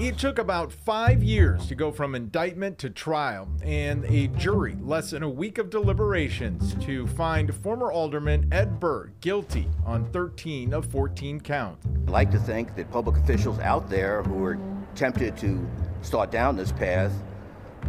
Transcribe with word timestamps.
It 0.00 0.16
took 0.16 0.38
about 0.38 0.72
five 0.72 1.24
years 1.24 1.66
to 1.66 1.74
go 1.74 1.90
from 1.90 2.14
indictment 2.14 2.78
to 2.78 2.88
trial, 2.88 3.48
and 3.64 4.04
a 4.04 4.28
jury 4.28 4.76
less 4.80 5.10
than 5.10 5.24
a 5.24 5.28
week 5.28 5.58
of 5.58 5.70
deliberations 5.70 6.76
to 6.86 7.08
find 7.08 7.52
former 7.52 7.90
Alderman 7.90 8.48
Ed 8.52 8.78
Burke 8.78 9.18
guilty 9.20 9.66
on 9.84 10.08
13 10.12 10.72
of 10.72 10.86
14 10.86 11.40
counts. 11.40 11.84
I'd 12.06 12.10
like 12.10 12.30
to 12.30 12.38
think 12.38 12.76
that 12.76 12.88
public 12.92 13.16
officials 13.16 13.58
out 13.58 13.90
there 13.90 14.22
who 14.22 14.44
are 14.44 14.56
tempted 14.94 15.36
to 15.38 15.68
start 16.02 16.30
down 16.30 16.54
this 16.56 16.70
path 16.70 17.12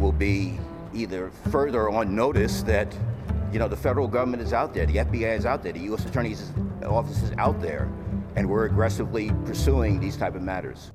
will 0.00 0.10
be 0.10 0.58
either 0.92 1.30
further 1.52 1.90
on 1.90 2.16
notice 2.16 2.64
that 2.64 2.92
you 3.52 3.60
know 3.60 3.68
the 3.68 3.76
federal 3.76 4.08
government 4.08 4.42
is 4.42 4.52
out 4.52 4.74
there, 4.74 4.84
the 4.84 4.96
FBI 4.96 5.38
is 5.38 5.46
out 5.46 5.62
there, 5.62 5.72
the 5.72 5.82
U.S. 5.82 6.04
Attorney's 6.04 6.50
office 6.84 7.22
is 7.22 7.30
out 7.38 7.60
there, 7.60 7.88
and 8.34 8.48
we're 8.48 8.64
aggressively 8.64 9.30
pursuing 9.44 10.00
these 10.00 10.16
type 10.16 10.34
of 10.34 10.42
matters. 10.42 10.90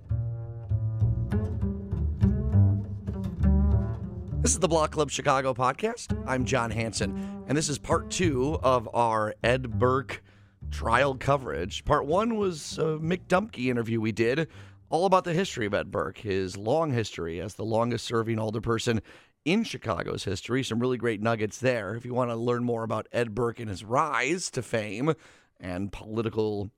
This 4.45 4.54
is 4.54 4.59
the 4.59 4.67
Block 4.67 4.91
Club 4.91 5.09
Chicago 5.09 5.55
podcast. 5.55 6.16
I'm 6.27 6.45
Jon 6.45 6.70
Hansen, 6.70 7.44
and 7.48 7.58
this 7.58 7.67
is 7.67 7.80
part 7.80 8.12
two 8.12 8.59
of 8.62 8.88
our 8.94 9.34
Ed 9.44 9.80
Burke 9.80 10.22
trial 10.70 11.16
coverage. 11.16 11.84
Part 11.84 12.05
one 12.05 12.36
was 12.36 12.77
a 12.77 13.00
Mick 13.00 13.22
Dumke 13.27 13.66
interview 13.66 14.00
we 14.00 14.12
did, 14.12 14.48
all 14.91 15.08
about 15.08 15.23
the 15.23 15.34
history 15.34 15.66
of 15.66 15.73
Ed 15.73 15.89
Burke, 15.89 16.20
his 16.20 16.58
long 16.58 16.91
history 16.91 17.41
as 17.41 17.55
the 17.55 17.66
longest 17.66 18.05
serving 18.05 18.38
alderperson 18.38 19.02
in 19.45 19.63
Chicago's 19.63 20.26
history. 20.26 20.62
Some 20.62 20.77
really 20.77 20.98
great 20.98 21.23
nuggets 21.23 21.58
there. 21.58 21.95
If 21.95 22.05
you 22.05 22.14
want 22.14 22.30
to 22.30 22.36
learn 22.36 22.64
more 22.64 22.84
about 22.84 23.08
Ed 23.12 23.34
Burke 23.34 23.59
and 23.59 23.67
his 23.67 23.84
rise 23.84 24.52
to 24.52 24.62
fame 24.62 25.16
and 25.59 25.91
political, 25.91 26.70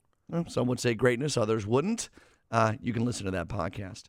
some 0.47 0.67
would 0.67 0.79
say 0.79 0.93
greatness, 0.93 1.35
others 1.35 1.67
wouldn't, 1.67 2.09
uh, 2.49 2.75
you 2.79 2.93
can 2.93 3.03
listen 3.03 3.25
to 3.25 3.31
that 3.31 3.49
podcast. 3.49 4.03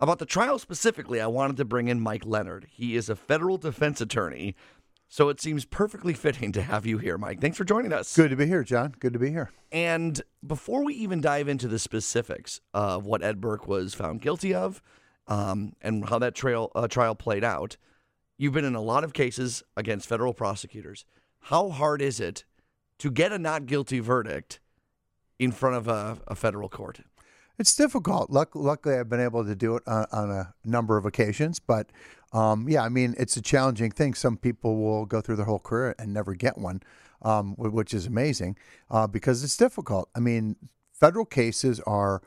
About 0.00 0.18
the 0.18 0.26
trial 0.26 0.58
specifically, 0.58 1.20
I 1.20 1.28
wanted 1.28 1.56
to 1.58 1.64
bring 1.64 1.86
in 1.86 2.00
Mike 2.00 2.26
Leonard. 2.26 2.66
He 2.70 2.96
is 2.96 3.08
a 3.08 3.14
federal 3.14 3.58
defense 3.58 4.00
attorney, 4.00 4.56
so 5.06 5.28
it 5.28 5.40
seems 5.40 5.64
perfectly 5.64 6.14
fitting 6.14 6.50
to 6.52 6.62
have 6.62 6.84
you 6.84 6.98
here, 6.98 7.16
Mike. 7.16 7.40
Thanks 7.40 7.56
for 7.56 7.62
joining 7.64 7.92
us. 7.92 8.16
Good 8.16 8.30
to 8.30 8.36
be 8.36 8.46
here, 8.46 8.64
Jon. 8.64 8.94
Good 8.98 9.12
to 9.12 9.20
be 9.20 9.30
here. 9.30 9.52
And 9.70 10.20
before 10.44 10.84
we 10.84 10.94
even 10.94 11.20
dive 11.20 11.46
into 11.46 11.68
the 11.68 11.78
specifics 11.78 12.60
of 12.72 13.06
what 13.06 13.22
Ed 13.22 13.40
Burke 13.40 13.68
was 13.68 13.94
found 13.94 14.20
guilty 14.20 14.52
of 14.52 14.82
um, 15.28 15.74
and 15.80 16.08
how 16.08 16.18
that 16.18 16.34
trail, 16.34 16.72
uh, 16.74 16.88
trial 16.88 17.14
played 17.14 17.44
out, 17.44 17.76
you've 18.36 18.52
been 18.52 18.64
in 18.64 18.74
a 18.74 18.82
lot 18.82 19.04
of 19.04 19.12
cases 19.12 19.62
against 19.76 20.08
federal 20.08 20.34
prosecutors. 20.34 21.04
How 21.38 21.70
hard 21.70 22.02
is 22.02 22.18
it 22.18 22.44
to 22.98 23.12
get 23.12 23.30
a 23.30 23.38
not 23.38 23.66
guilty 23.66 24.00
verdict 24.00 24.58
in 25.38 25.52
front 25.52 25.76
of 25.76 25.86
a, 25.86 26.18
a 26.26 26.34
federal 26.34 26.68
court? 26.68 27.00
It's 27.58 27.74
difficult. 27.74 28.30
Luck, 28.30 28.50
luckily, 28.54 28.96
I've 28.96 29.08
been 29.08 29.20
able 29.20 29.44
to 29.44 29.54
do 29.54 29.76
it 29.76 29.82
on, 29.86 30.06
on 30.12 30.30
a 30.30 30.54
number 30.64 30.96
of 30.96 31.06
occasions. 31.06 31.60
But 31.60 31.90
um, 32.32 32.68
yeah, 32.68 32.82
I 32.82 32.88
mean, 32.88 33.14
it's 33.16 33.36
a 33.36 33.42
challenging 33.42 33.90
thing. 33.90 34.14
Some 34.14 34.36
people 34.36 34.76
will 34.76 35.06
go 35.06 35.20
through 35.20 35.36
their 35.36 35.46
whole 35.46 35.60
career 35.60 35.94
and 35.98 36.12
never 36.12 36.34
get 36.34 36.58
one, 36.58 36.82
um, 37.22 37.54
which 37.56 37.94
is 37.94 38.06
amazing 38.06 38.56
uh, 38.90 39.06
because 39.06 39.44
it's 39.44 39.56
difficult. 39.56 40.08
I 40.14 40.20
mean, 40.20 40.56
federal 40.92 41.24
cases 41.24 41.80
are 41.80 42.22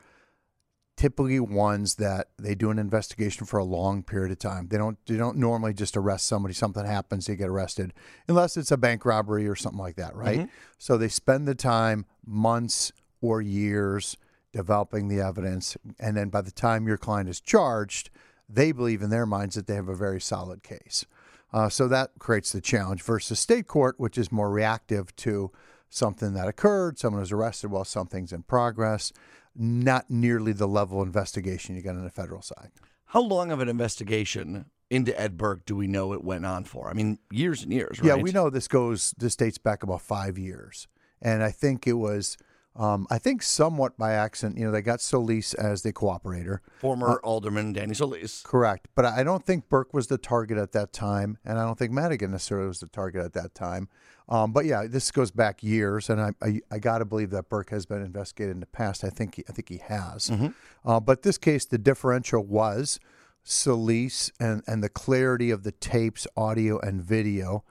typically 0.96 1.38
ones 1.38 1.94
that 1.94 2.28
they 2.38 2.54
do 2.54 2.70
an 2.70 2.78
investigation 2.78 3.46
for 3.46 3.58
a 3.58 3.64
long 3.64 4.02
period 4.02 4.32
of 4.32 4.38
time. 4.38 4.66
They 4.68 4.78
don't 4.78 4.98
they 5.06 5.16
don't 5.16 5.36
normally 5.36 5.72
just 5.72 5.96
arrest 5.96 6.26
somebody. 6.26 6.54
Something 6.54 6.84
happens, 6.84 7.26
they 7.26 7.36
get 7.36 7.48
arrested, 7.48 7.94
unless 8.26 8.56
it's 8.56 8.72
a 8.72 8.76
bank 8.76 9.04
robbery 9.04 9.46
or 9.46 9.54
something 9.54 9.78
like 9.78 9.96
that, 9.96 10.16
right? 10.16 10.40
Mm-hmm. 10.40 10.50
So 10.78 10.96
they 10.96 11.08
spend 11.08 11.46
the 11.46 11.54
time, 11.54 12.04
months 12.26 12.92
or 13.20 13.40
years 13.40 14.16
developing 14.52 15.08
the 15.08 15.20
evidence, 15.20 15.76
and 15.98 16.16
then 16.16 16.28
by 16.28 16.40
the 16.40 16.50
time 16.50 16.86
your 16.86 16.96
client 16.96 17.28
is 17.28 17.40
charged, 17.40 18.10
they 18.48 18.72
believe 18.72 19.02
in 19.02 19.10
their 19.10 19.26
minds 19.26 19.54
that 19.54 19.66
they 19.66 19.74
have 19.74 19.88
a 19.88 19.94
very 19.94 20.20
solid 20.20 20.62
case. 20.62 21.04
Uh, 21.52 21.68
so 21.68 21.88
that 21.88 22.10
creates 22.18 22.52
the 22.52 22.60
challenge 22.60 23.02
versus 23.02 23.38
state 23.38 23.66
court, 23.66 23.94
which 23.98 24.18
is 24.18 24.32
more 24.32 24.50
reactive 24.50 25.14
to 25.16 25.50
something 25.88 26.34
that 26.34 26.48
occurred, 26.48 26.98
someone 26.98 27.20
was 27.20 27.32
arrested 27.32 27.70
while 27.70 27.84
something's 27.84 28.32
in 28.32 28.42
progress, 28.42 29.12
not 29.56 30.10
nearly 30.10 30.52
the 30.52 30.68
level 30.68 31.00
of 31.00 31.08
investigation 31.08 31.74
you 31.74 31.82
get 31.82 31.96
on 31.96 32.04
the 32.04 32.10
federal 32.10 32.42
side. 32.42 32.70
How 33.06 33.20
long 33.22 33.50
of 33.50 33.60
an 33.60 33.68
investigation 33.68 34.66
into 34.90 35.18
Ed 35.18 35.36
Burke 35.36 35.64
do 35.64 35.74
we 35.74 35.86
know 35.86 36.12
it 36.12 36.22
went 36.22 36.44
on 36.44 36.64
for? 36.64 36.88
I 36.88 36.92
mean, 36.92 37.18
years 37.30 37.62
and 37.62 37.72
years, 37.72 38.00
right? 38.00 38.08
Yeah, 38.08 38.14
we 38.16 38.32
know 38.32 38.50
this 38.50 38.68
goes, 38.68 39.14
this 39.18 39.34
dates 39.36 39.58
back 39.58 39.82
about 39.82 40.02
five 40.02 40.38
years. 40.38 40.86
And 41.20 41.42
I 41.42 41.50
think 41.50 41.86
it 41.86 41.94
was 41.94 42.36
um, 42.78 43.08
I 43.10 43.18
think 43.18 43.42
somewhat 43.42 43.98
by 43.98 44.12
accident, 44.12 44.56
you 44.56 44.64
know, 44.64 44.70
they 44.70 44.82
got 44.82 45.00
Solis 45.00 45.52
as 45.54 45.82
the 45.82 45.92
cooperator. 45.92 46.60
Former 46.78 47.10
uh, 47.10 47.16
Alderman 47.24 47.72
Danny 47.72 47.92
Solis. 47.92 48.42
Correct. 48.42 48.86
But 48.94 49.04
I 49.04 49.24
don't 49.24 49.44
think 49.44 49.68
Burke 49.68 49.92
was 49.92 50.06
the 50.06 50.16
target 50.16 50.58
at 50.58 50.70
that 50.72 50.92
time, 50.92 51.38
and 51.44 51.58
I 51.58 51.64
don't 51.64 51.76
think 51.76 51.90
Madigan 51.90 52.30
necessarily 52.30 52.68
was 52.68 52.78
the 52.78 52.86
target 52.86 53.24
at 53.24 53.32
that 53.32 53.54
time. 53.54 53.88
Um, 54.28 54.52
but 54.52 54.64
yeah, 54.64 54.86
this 54.86 55.10
goes 55.10 55.32
back 55.32 55.62
years, 55.62 56.08
and 56.08 56.20
I 56.20 56.30
I, 56.40 56.60
I 56.70 56.78
got 56.78 56.98
to 56.98 57.04
believe 57.04 57.30
that 57.30 57.48
Burke 57.48 57.70
has 57.70 57.84
been 57.84 58.02
investigated 58.02 58.54
in 58.54 58.60
the 58.60 58.66
past. 58.66 59.02
I 59.02 59.10
think 59.10 59.34
he, 59.36 59.44
I 59.48 59.52
think 59.52 59.68
he 59.68 59.78
has. 59.78 60.28
Mm-hmm. 60.28 60.48
Uh, 60.84 61.00
but 61.00 61.22
this 61.22 61.38
case, 61.38 61.64
the 61.64 61.78
differential 61.78 62.44
was 62.44 63.00
Solis 63.42 64.30
and 64.38 64.62
and 64.68 64.84
the 64.84 64.88
clarity 64.88 65.50
of 65.50 65.64
the 65.64 65.72
tapes, 65.72 66.28
audio 66.36 66.78
and 66.78 67.02
video, 67.02 67.64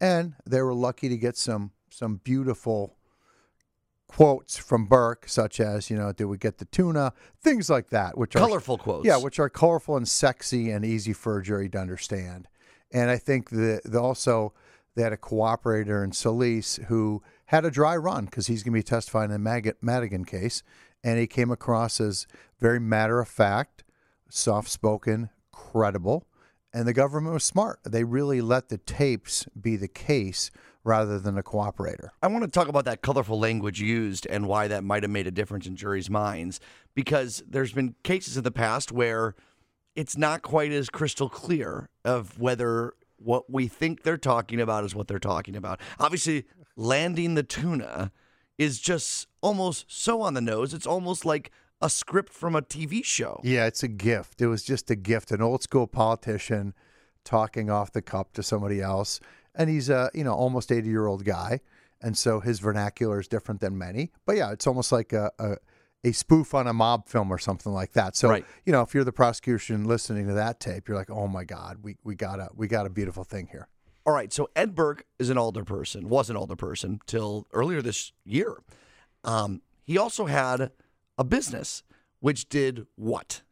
and 0.00 0.34
they 0.46 0.62
were 0.62 0.74
lucky 0.74 1.10
to 1.10 1.18
get 1.18 1.36
some 1.36 1.72
some 1.90 2.16
beautiful 2.24 2.93
quotes 4.08 4.56
from 4.56 4.86
Burke, 4.86 5.28
such 5.28 5.60
as, 5.60 5.90
you 5.90 5.96
know, 5.96 6.12
did 6.12 6.26
we 6.26 6.38
get 6.38 6.58
the 6.58 6.66
tuna? 6.66 7.12
Things 7.42 7.68
like 7.68 7.90
that, 7.90 8.16
which 8.16 8.32
colorful 8.32 8.44
are 8.44 8.48
colorful 8.48 8.78
quotes. 8.78 9.06
Yeah, 9.06 9.16
which 9.16 9.38
are 9.38 9.48
colorful 9.48 9.96
and 9.96 10.06
sexy 10.06 10.70
and 10.70 10.84
easy 10.84 11.12
for 11.12 11.38
a 11.38 11.42
jury 11.42 11.68
to 11.70 11.78
understand. 11.78 12.48
And 12.92 13.10
I 13.10 13.16
think 13.16 13.50
that 13.50 13.94
also 13.94 14.52
they 14.94 15.02
had 15.02 15.12
a 15.12 15.16
cooperator 15.16 16.04
in 16.04 16.12
Solis 16.12 16.76
who 16.86 17.22
had 17.46 17.64
a 17.64 17.70
dry 17.70 17.96
run 17.96 18.26
because 18.26 18.46
he's 18.46 18.62
going 18.62 18.72
to 18.72 18.78
be 18.78 18.82
testifying 18.84 19.32
in 19.32 19.42
the 19.42 19.74
Madigan 19.82 20.24
case. 20.24 20.62
And 21.02 21.18
he 21.18 21.26
came 21.26 21.50
across 21.50 22.00
as 22.00 22.26
very 22.60 22.80
matter 22.80 23.20
of 23.20 23.28
fact, 23.28 23.84
soft 24.30 24.70
spoken, 24.70 25.30
credible. 25.52 26.26
And 26.72 26.88
the 26.88 26.92
government 26.92 27.34
was 27.34 27.44
smart. 27.44 27.80
They 27.84 28.04
really 28.04 28.40
let 28.40 28.68
the 28.68 28.78
tapes 28.78 29.46
be 29.60 29.76
the 29.76 29.88
case 29.88 30.50
rather 30.84 31.18
than 31.18 31.36
a 31.38 31.42
cooperator. 31.42 32.10
I 32.22 32.28
want 32.28 32.44
to 32.44 32.50
talk 32.50 32.68
about 32.68 32.84
that 32.84 33.02
colorful 33.02 33.38
language 33.38 33.80
used 33.80 34.26
and 34.26 34.46
why 34.46 34.68
that 34.68 34.84
might 34.84 35.02
have 35.02 35.10
made 35.10 35.26
a 35.26 35.30
difference 35.30 35.66
in 35.66 35.76
juries' 35.76 36.10
minds 36.10 36.60
because 36.94 37.42
there's 37.48 37.72
been 37.72 37.94
cases 38.04 38.36
in 38.36 38.44
the 38.44 38.50
past 38.50 38.92
where 38.92 39.34
it's 39.96 40.16
not 40.16 40.42
quite 40.42 40.72
as 40.72 40.90
crystal 40.90 41.28
clear 41.28 41.88
of 42.04 42.38
whether 42.38 42.94
what 43.16 43.50
we 43.50 43.66
think 43.66 44.02
they're 44.02 44.18
talking 44.18 44.60
about 44.60 44.84
is 44.84 44.94
what 44.94 45.08
they're 45.08 45.18
talking 45.18 45.56
about. 45.56 45.80
Obviously, 45.98 46.44
landing 46.76 47.34
the 47.34 47.42
tuna 47.42 48.12
is 48.58 48.78
just 48.78 49.26
almost 49.40 49.86
so 49.88 50.20
on 50.20 50.34
the 50.34 50.40
nose. 50.40 50.74
It's 50.74 50.86
almost 50.86 51.24
like 51.24 51.50
a 51.80 51.88
script 51.88 52.32
from 52.32 52.54
a 52.54 52.62
TV 52.62 53.04
show. 53.04 53.40
Yeah, 53.42 53.66
it's 53.66 53.82
a 53.82 53.88
gift. 53.88 54.40
It 54.40 54.48
was 54.48 54.62
just 54.62 54.90
a 54.90 54.96
gift. 54.96 55.30
An 55.30 55.40
old 55.40 55.62
school 55.62 55.86
politician 55.86 56.74
talking 57.24 57.70
off 57.70 57.92
the 57.92 58.02
cup 58.02 58.32
to 58.34 58.42
somebody 58.42 58.80
else 58.82 59.18
and 59.54 59.70
he's 59.70 59.88
a 59.88 60.10
you 60.14 60.24
know 60.24 60.34
almost 60.34 60.72
80 60.72 60.88
year 60.88 61.06
old 61.06 61.24
guy. 61.24 61.60
And 62.02 62.18
so 62.18 62.40
his 62.40 62.60
vernacular 62.60 63.18
is 63.18 63.28
different 63.28 63.60
than 63.60 63.78
many. 63.78 64.12
But 64.26 64.36
yeah 64.36 64.52
it's 64.52 64.66
almost 64.66 64.92
like 64.92 65.12
a, 65.12 65.30
a, 65.38 65.56
a 66.04 66.12
spoof 66.12 66.54
on 66.54 66.66
a 66.66 66.72
mob 66.72 67.08
film 67.08 67.32
or 67.32 67.38
something 67.38 67.72
like 67.72 67.92
that. 67.92 68.16
So 68.16 68.28
right. 68.28 68.44
you 68.64 68.72
know 68.72 68.82
if 68.82 68.94
you're 68.94 69.04
the 69.04 69.12
prosecution 69.12 69.84
listening 69.84 70.26
to 70.28 70.34
that 70.34 70.60
tape 70.60 70.88
you're 70.88 70.96
like 70.96 71.10
oh 71.10 71.28
my 71.28 71.44
god 71.44 71.78
we, 71.82 71.96
we 72.04 72.14
got 72.14 72.40
a 72.40 72.50
we 72.54 72.68
got 72.68 72.86
a 72.86 72.90
beautiful 72.90 73.24
thing 73.24 73.48
here. 73.50 73.68
All 74.06 74.12
right. 74.12 74.32
So 74.32 74.50
ed 74.54 74.74
burke 74.74 75.06
is 75.18 75.30
an 75.30 75.36
alderperson 75.36 76.04
was 76.04 76.30
an 76.30 76.36
alderperson 76.36 77.00
till 77.06 77.46
earlier 77.52 77.80
this 77.80 78.12
year. 78.24 78.58
Um, 79.22 79.62
he 79.82 79.96
also 79.96 80.26
had 80.26 80.70
a 81.16 81.24
business 81.24 81.82
which 82.24 82.48
did 82.48 82.86
what? 82.96 83.42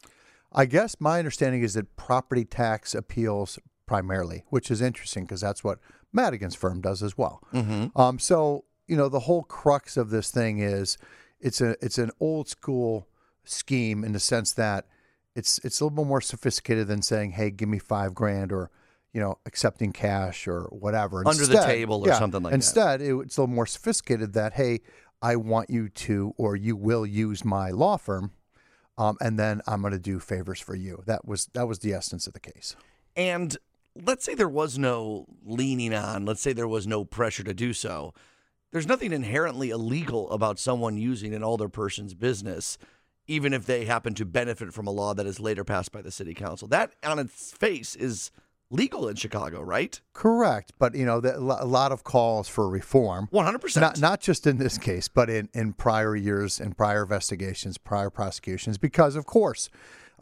I 0.51 0.65
guess 0.65 0.97
my 0.99 1.19
understanding 1.19 1.63
is 1.63 1.75
that 1.75 1.95
property 1.97 2.47
tax 2.47 2.95
appeals 2.95 3.59
primarily, 3.85 4.45
which 4.49 4.71
is 4.71 4.81
interesting 4.81 5.25
because 5.25 5.43
that's 5.43 5.63
what 5.63 5.79
Madigan's 6.13 6.55
firm 6.55 6.81
does 6.81 7.03
as 7.03 7.17
well. 7.17 7.43
Mm-hmm. 7.53 7.99
Um, 7.99 8.19
so 8.19 8.65
you 8.87 8.97
know 8.97 9.09
the 9.09 9.21
whole 9.21 9.43
crux 9.43 9.97
of 9.97 10.11
this 10.11 10.31
thing 10.31 10.59
is 10.59 10.99
it's 11.41 11.61
a 11.61 11.77
it's 11.85 11.99
an 11.99 12.11
old 12.21 12.49
school 12.49 13.09
scheme 13.45 14.05
in 14.05 14.13
the 14.13 14.21
sense 14.21 14.53
that 14.53 14.87
it's 15.35 15.59
it's 15.65 15.81
a 15.81 15.85
little 15.85 15.97
bit 15.97 16.07
more 16.07 16.21
sophisticated 16.21 16.89
than 16.89 17.03
saying, 17.03 17.33
"Hey, 17.33 17.51
give 17.51 17.69
me 17.69 17.79
five 17.79 18.15
grand," 18.15 18.53
or 18.53 18.71
you 19.13 19.21
know, 19.21 19.39
accepting 19.45 19.93
cash 19.93 20.49
or 20.49 20.63
whatever 20.71 21.19
under 21.19 21.31
instead, 21.31 21.59
the 21.59 21.67
table 21.67 22.03
or 22.03 22.09
yeah, 22.09 22.19
something 22.19 22.43
like 22.43 22.55
instead, 22.55 23.01
that. 23.01 23.05
Instead, 23.05 23.19
it, 23.19 23.21
it's 23.23 23.37
a 23.37 23.43
little 23.43 23.55
more 23.55 23.67
sophisticated. 23.67 24.33
That 24.35 24.55
hey, 24.55 24.81
I 25.21 25.37
want 25.37 25.71
you 25.71 25.89
to 25.89 26.35
or 26.37 26.57
you 26.57 26.77
will 26.77 27.07
use 27.07 27.45
my 27.45 27.71
law 27.71 27.97
firm, 27.97 28.33
um, 28.99 29.17
and 29.21 29.39
then 29.39 29.63
I'm 29.67 29.81
going 29.81 29.93
to 29.93 29.99
do 29.99 30.19
favors 30.19 30.61
for 30.61 30.75
you. 30.75 31.03
That 31.07 31.27
was 31.27 31.47
that 31.55 31.69
was 31.69 31.81
the 31.81 31.93
essence 31.93 32.27
of 32.27 32.33
the 32.33 32.41
case. 32.41 32.77
And 33.17 33.57
let's 33.95 34.25
say 34.25 34.35
there 34.35 34.49
was 34.49 34.79
no 34.79 35.27
leaning 35.45 35.95
on, 35.95 36.25
let's 36.25 36.41
say 36.41 36.53
there 36.53 36.69
was 36.69 36.87
no 36.87 37.05
pressure 37.05 37.45
to 37.45 37.55
do 37.55 37.73
so. 37.73 38.15
There's 38.71 38.87
nothing 38.87 39.13
inherently 39.13 39.71
illegal 39.71 40.31
about 40.31 40.59
someone 40.59 40.97
using 40.97 41.35
an 41.35 41.43
alderperson's 41.43 42.15
business. 42.15 42.79
even 43.27 43.53
if 43.53 43.67
they 43.67 43.85
happen 43.85 44.15
to 44.15 44.25
benefit 44.25 44.73
from 44.73 44.87
a 44.87 44.91
law 44.91 45.15
that 45.15 45.27
is 45.27 45.39
later 45.41 45.65
passed 45.65 45.93
by 45.93 46.03
the 46.03 46.11
city 46.11 46.35
council. 46.35 46.69
That 46.69 46.93
on 47.05 47.19
its 47.19 47.53
face 47.53 47.95
is 47.95 48.31
legal 48.71 49.09
in 49.09 49.17
Chicago, 49.17 49.61
right? 49.61 50.01
Correct, 50.13 50.73
but 50.79 50.95
you 50.95 51.05
know, 51.05 51.21
the, 51.21 51.37
a 51.37 51.65
lot 51.65 51.93
of 51.93 52.05
calls 52.05 52.49
for 52.49 52.69
reform. 52.69 53.29
One 53.31 53.45
hundred 53.45 53.61
percent. 53.61 53.83
Not 53.83 54.01
not 54.01 54.21
just 54.21 54.47
in 54.47 54.59
this 54.59 54.79
case, 54.79 55.09
but 55.09 55.31
in 55.31 55.49
in 55.55 55.73
prior 55.73 56.17
years, 56.17 56.61
in 56.61 56.73
prior 56.73 57.03
investigations, 57.03 57.79
prior 57.79 58.11
prosecutions, 58.11 58.79
because 58.79 59.17
of 59.17 59.27
course. 59.27 59.69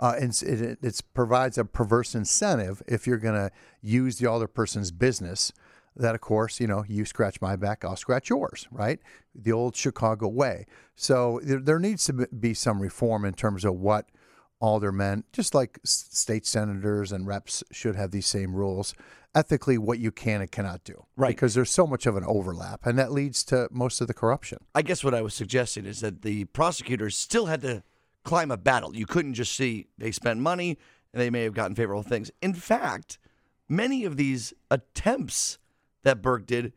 Uh, 0.01 0.15
it, 0.19 0.43
it, 0.43 0.79
it 0.83 1.01
provides 1.13 1.59
a 1.59 1.65
perverse 1.65 2.15
incentive 2.15 2.83
if 2.89 3.07
you're 3.07 3.19
going 3.19 3.35
to 3.35 3.51
use 3.83 4.17
the 4.19 4.31
other 4.31 4.49
person's 4.49 4.91
business 4.91 5.53
that 5.97 6.15
of 6.15 6.21
course 6.21 6.59
you 6.61 6.67
know 6.67 6.85
you 6.89 7.05
scratch 7.05 7.41
my 7.41 7.57
back 7.57 7.85
i'll 7.85 7.97
scratch 7.97 8.31
yours 8.31 8.67
right? 8.71 9.01
The 9.35 9.53
old 9.53 9.77
chicago 9.77 10.29
way. 10.29 10.67
So 10.97 11.41
there, 11.43 11.61
there 11.61 11.79
needs 11.79 12.05
to 12.07 12.13
be 12.13 12.55
some 12.55 12.81
reform 12.81 13.25
in 13.25 13.35
terms 13.35 13.65
of 13.65 13.75
what 13.75 14.07
aldermen 14.61 15.25
just 15.33 15.55
like 15.55 15.79
state 15.85 16.47
senators 16.47 17.13
and 17.13 17.27
reps 17.27 17.65
should 17.73 17.97
have 17.97 18.11
these 18.11 18.27
same 18.27 18.55
rules 18.55 18.95
ethically 19.35 19.79
what 19.79 19.99
you 19.99 20.11
can 20.11 20.41
and 20.41 20.51
cannot 20.51 20.83
do. 20.85 21.07
Right. 21.17 21.29
Because 21.29 21.55
there's 21.55 21.71
so 21.71 21.87
much 21.87 22.05
of 22.05 22.17
an 22.17 22.25
overlap 22.27 22.85
and 22.85 22.99
that 22.99 23.13
leads 23.13 23.45
to 23.45 23.69
most 23.71 24.01
of 24.01 24.07
the 24.07 24.15
corruption. 24.15 24.59
I 24.75 24.83
guess 24.83 25.05
what 25.05 25.15
i 25.15 25.23
was 25.23 25.35
suggesting 25.35 25.87
is 25.87 26.01
that 26.01 26.23
the 26.23 26.45
prosecutors 26.47 27.17
still 27.17 27.47
had 27.47 27.63
to 27.63 27.83
climb 28.25 28.51
a 28.51 28.57
battle 28.57 28.95
you 28.95 29.07
couldn't 29.07 29.35
just 29.35 29.55
see 29.55 29.87
they 29.99 30.11
spent 30.11 30.39
money 30.41 30.79
and 31.13 31.21
they 31.21 31.31
may 31.31 31.43
have 31.43 31.55
gotten 31.55 31.75
favorable 31.75 32.03
things 32.03 32.31
in 32.43 32.55
fact 32.55 33.19
many 33.71 34.05
of 34.05 34.17
these 34.17 34.53
attempts 34.71 35.59
that 36.03 36.21
Burke 36.21 36.47
did 36.47 36.73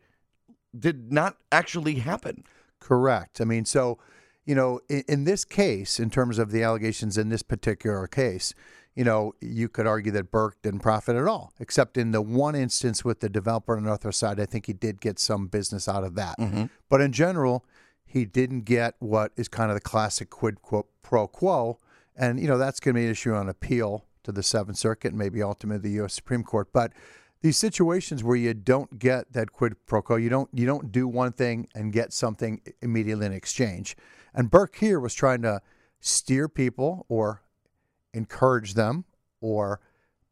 did 0.76 1.12
not 1.12 1.36
actually 1.52 1.96
happen. 1.96 2.44
Correct. 2.80 3.40
I 3.40 3.44
mean, 3.44 3.64
so, 3.64 3.98
you 4.44 4.54
know, 4.54 4.80
in, 4.88 5.04
in, 5.06 5.24
this 5.24 5.44
case, 5.44 6.00
in 6.00 6.10
terms 6.10 6.38
of 6.38 6.50
the 6.50 6.62
allegations 6.62 7.16
in 7.16 7.28
this 7.28 7.42
particular 7.42 8.06
case, 8.08 8.54
you 8.96 9.04
know, 9.04 9.34
you 9.40 9.68
could 9.68 9.86
argue 9.86 10.12
that 10.12 10.32
Burke 10.32 10.60
didn't 10.62 10.80
profit 10.80 11.16
at 11.16 11.26
all, 11.26 11.52
except 11.60 11.96
in 11.96 12.10
the 12.10 12.20
one 12.20 12.54
instance 12.54 13.04
with 13.04 13.20
the 13.20 13.28
developer 13.28 13.76
on 13.76 13.84
the 13.84 13.88
Northwest 13.88 14.18
side, 14.18 14.40
I 14.40 14.46
think 14.46 14.66
he 14.66 14.72
did 14.72 15.00
get 15.00 15.18
some 15.18 15.46
business 15.46 15.88
out 15.88 16.04
of 16.04 16.16
that. 16.16 16.38
Mm-hmm. 16.38 16.64
But 16.88 17.00
in 17.00 17.12
general, 17.12 17.64
he 18.14 18.24
didn't 18.24 18.60
get 18.60 18.94
what 19.00 19.32
is 19.36 19.48
kind 19.48 19.72
of 19.72 19.74
the 19.74 19.80
classic 19.80 20.30
quid 20.30 20.58
pro 21.02 21.26
quo. 21.26 21.80
And, 22.14 22.38
you 22.38 22.46
know, 22.46 22.56
that's 22.56 22.78
going 22.78 22.94
to 22.94 23.00
be 23.00 23.06
an 23.06 23.10
issue 23.10 23.34
on 23.34 23.48
appeal 23.48 24.04
to 24.22 24.30
the 24.30 24.44
Seventh 24.44 24.78
Circuit 24.78 25.08
and 25.08 25.18
maybe 25.18 25.42
ultimately 25.42 25.90
the 25.90 25.96
U.S. 25.96 26.14
Supreme 26.14 26.44
Court. 26.44 26.68
But 26.72 26.92
these 27.42 27.56
situations 27.56 28.22
where 28.22 28.36
you 28.36 28.54
don't 28.54 29.00
get 29.00 29.32
that 29.32 29.50
quid 29.50 29.74
pro 29.86 30.00
quo, 30.00 30.14
you 30.14 30.28
don't 30.28 30.48
you 30.52 30.64
don't 30.64 30.92
do 30.92 31.08
one 31.08 31.32
thing 31.32 31.66
and 31.74 31.92
get 31.92 32.12
something 32.12 32.60
immediately 32.80 33.26
in 33.26 33.32
exchange. 33.32 33.96
And 34.32 34.48
Burke 34.48 34.76
here 34.76 35.00
was 35.00 35.12
trying 35.12 35.42
to 35.42 35.60
steer 35.98 36.48
people 36.48 37.06
or 37.08 37.42
encourage 38.12 38.74
them 38.74 39.06
or 39.40 39.80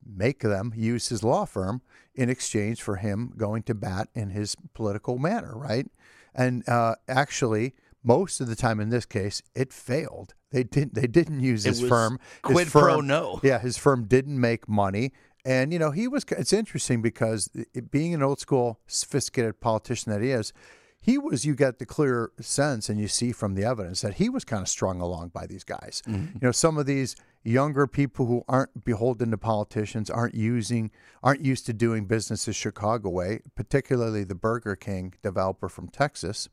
make 0.07 0.39
them 0.39 0.73
use 0.77 1.09
his 1.09 1.25
law 1.25 1.47
firm 1.47 1.83
in 2.15 2.31
exchange 2.31 2.81
for 2.81 2.97
him 2.97 3.33
going 3.37 3.65
to 3.65 3.75
bat 3.75 4.09
in 4.15 4.31
his 4.31 4.55
political 4.73 5.19
manner, 5.19 5.59
right? 5.59 5.89
And 6.35 6.69
uh, 6.69 6.97
actually, 7.09 7.75
most 8.03 8.41
of 8.41 8.49
the 8.49 8.57
time 8.57 8.81
in 8.81 8.91
this 8.91 9.07
case, 9.07 9.43
it 9.55 9.73
failed. 9.73 10.35
They 10.51 10.65
didn't. 10.65 10.95
They 10.95 11.07
didn't 11.07 11.41
use 11.41 11.65
his 11.65 11.81
firm. 11.81 12.19
Quid 12.43 12.67
his 12.67 12.73
firm, 12.73 12.83
pro 12.83 13.01
no. 13.01 13.41
Yeah, 13.43 13.59
his 13.59 13.79
firm 13.79 14.05
didn't 14.05 14.39
make 14.41 14.69
money. 14.69 15.13
And 15.45 15.73
you 15.73 15.79
know, 15.79 15.91
he 15.91 16.07
was. 16.09 16.25
It's 16.31 16.53
interesting 16.53 17.03
because 17.03 17.51
it, 17.55 17.91
being 17.91 18.15
an 18.15 18.23
old 18.23 18.39
school, 18.39 18.81
sophisticated 18.87 19.61
politician 19.61 20.13
that 20.13 20.21
he 20.21 20.31
is, 20.31 20.53
he 21.01 21.19
was. 21.19 21.45
You 21.45 21.55
get 21.55 21.79
the 21.79 21.87
clear 21.87 22.33
sense, 22.41 22.89
and 22.89 23.01
you 23.01 23.09
see 23.09 23.33
from 23.33 23.55
the 23.55 23.65
evidence 23.65 24.03
that 24.03 24.15
he 24.15 24.29
was 24.29 24.45
kind 24.45 24.63
of 24.63 24.69
strung 24.69 25.01
along 25.01 25.31
by 25.31 25.47
these 25.47 25.65
guys. 25.65 26.03
Mm-hmm. 26.07 26.35
You 26.35 26.41
know, 26.43 26.53
some 26.53 26.77
of 26.77 26.87
these 26.87 27.17
younger 27.43 27.87
people 27.87 28.27
who 28.27 28.45
aren't 28.49 28.85
beholden 28.85 29.31
to 29.31 29.39
politicians, 29.39 30.11
aren't 30.11 30.35
using, 30.35 30.91
aren't 31.23 31.45
used 31.45 31.67
to 31.67 31.73
doing 31.73 32.07
business 32.07 32.45
the 32.45 32.53
Chicago 32.53 33.11
way. 33.11 33.41
Particularly 33.55 34.25
the 34.25 34.35
Burger 34.35 34.77
King 34.77 35.15
developer 35.23 35.69
from 35.69 35.89
Texas. 35.89 36.49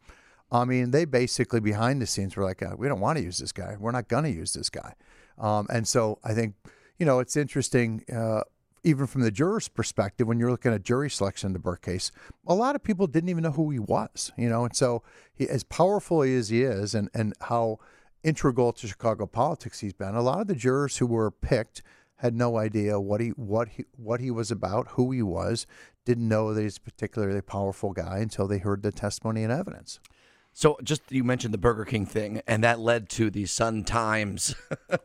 I 0.52 0.66
mean, 0.66 0.92
they 0.92 1.06
basically 1.06 1.60
behind 1.60 2.02
the 2.02 2.08
scenes 2.08 2.36
were 2.36 2.44
like, 2.44 2.64
uh, 2.64 2.76
"We 2.78 2.88
don't 2.88 3.00
want 3.00 3.18
to 3.18 3.24
use 3.24 3.38
this 3.38 3.52
guy. 3.52 3.76
We're 3.80 3.92
not 3.92 4.08
going 4.08 4.24
to 4.24 4.32
use 4.32 4.54
this 4.54 4.70
guy." 4.70 4.96
Um, 5.38 5.68
and 5.72 5.88
so 5.88 6.20
I 6.24 6.34
think, 6.34 6.56
you 6.98 7.06
know, 7.06 7.20
it's 7.20 7.38
interesting. 7.38 8.04
Uh, 8.12 8.42
even 8.84 9.08
from 9.08 9.22
the 9.22 9.32
juror's 9.32 9.68
perspective, 9.68 10.26
when 10.26 10.40
you're 10.40 10.50
looking 10.50 10.74
at 10.74 10.84
jury 10.84 11.10
selection 11.10 11.48
in 11.48 11.54
the 11.54 11.60
Burke 11.60 11.82
case, 11.82 12.12
a 12.48 12.56
lot 12.56 12.76
of 12.76 12.84
people 12.84 13.08
didn't 13.08 13.30
even 13.30 13.44
know 13.44 13.52
who 13.52 13.70
he 13.72 13.80
was, 13.80 14.32
you 14.38 14.48
know. 14.50 14.64
And 14.64 14.76
so, 14.76 15.04
he, 15.36 15.48
as 15.50 15.64
powerful 15.64 16.24
as 16.24 16.50
he 16.50 16.64
is, 16.64 16.96
and 16.96 17.10
and 17.14 17.34
how 17.42 17.80
integral 18.24 18.74
to 18.74 18.88
Chicago 18.88 19.26
politics 19.26 19.80
he's 19.80 19.94
been, 19.94 20.16
a 20.16 20.22
lot 20.22 20.42
of 20.42 20.48
the 20.48 20.56
jurors 20.56 20.98
who 20.98 21.08
were 21.08 21.32
picked 21.32 21.82
had 22.18 22.36
no 22.36 22.58
idea 22.58 23.00
what 23.00 23.22
he 23.22 23.30
what 23.30 23.70
he 23.70 23.86
what 23.96 24.20
he 24.20 24.30
was 24.30 24.52
about, 24.52 24.90
who 24.90 25.12
he 25.12 25.22
was, 25.22 25.66
didn't 26.06 26.28
know 26.28 26.54
that 26.54 26.62
he's 26.62 26.78
a 26.78 26.82
particularly 26.82 27.42
powerful 27.42 27.94
guy 27.94 28.20
until 28.20 28.48
they 28.48 28.58
heard 28.58 28.84
the 28.84 28.92
testimony 28.92 29.44
and 29.44 29.54
evidence. 29.54 30.00
So, 30.52 30.78
just 30.84 31.04
you 31.12 31.24
mentioned 31.24 31.54
the 31.54 31.60
Burger 31.60 31.86
King 31.86 32.06
thing, 32.06 32.42
and 32.46 32.64
that 32.64 32.80
led 32.80 33.10
to 33.10 33.30
the 33.30 33.46
Sun 33.46 33.86
Times. 33.86 34.56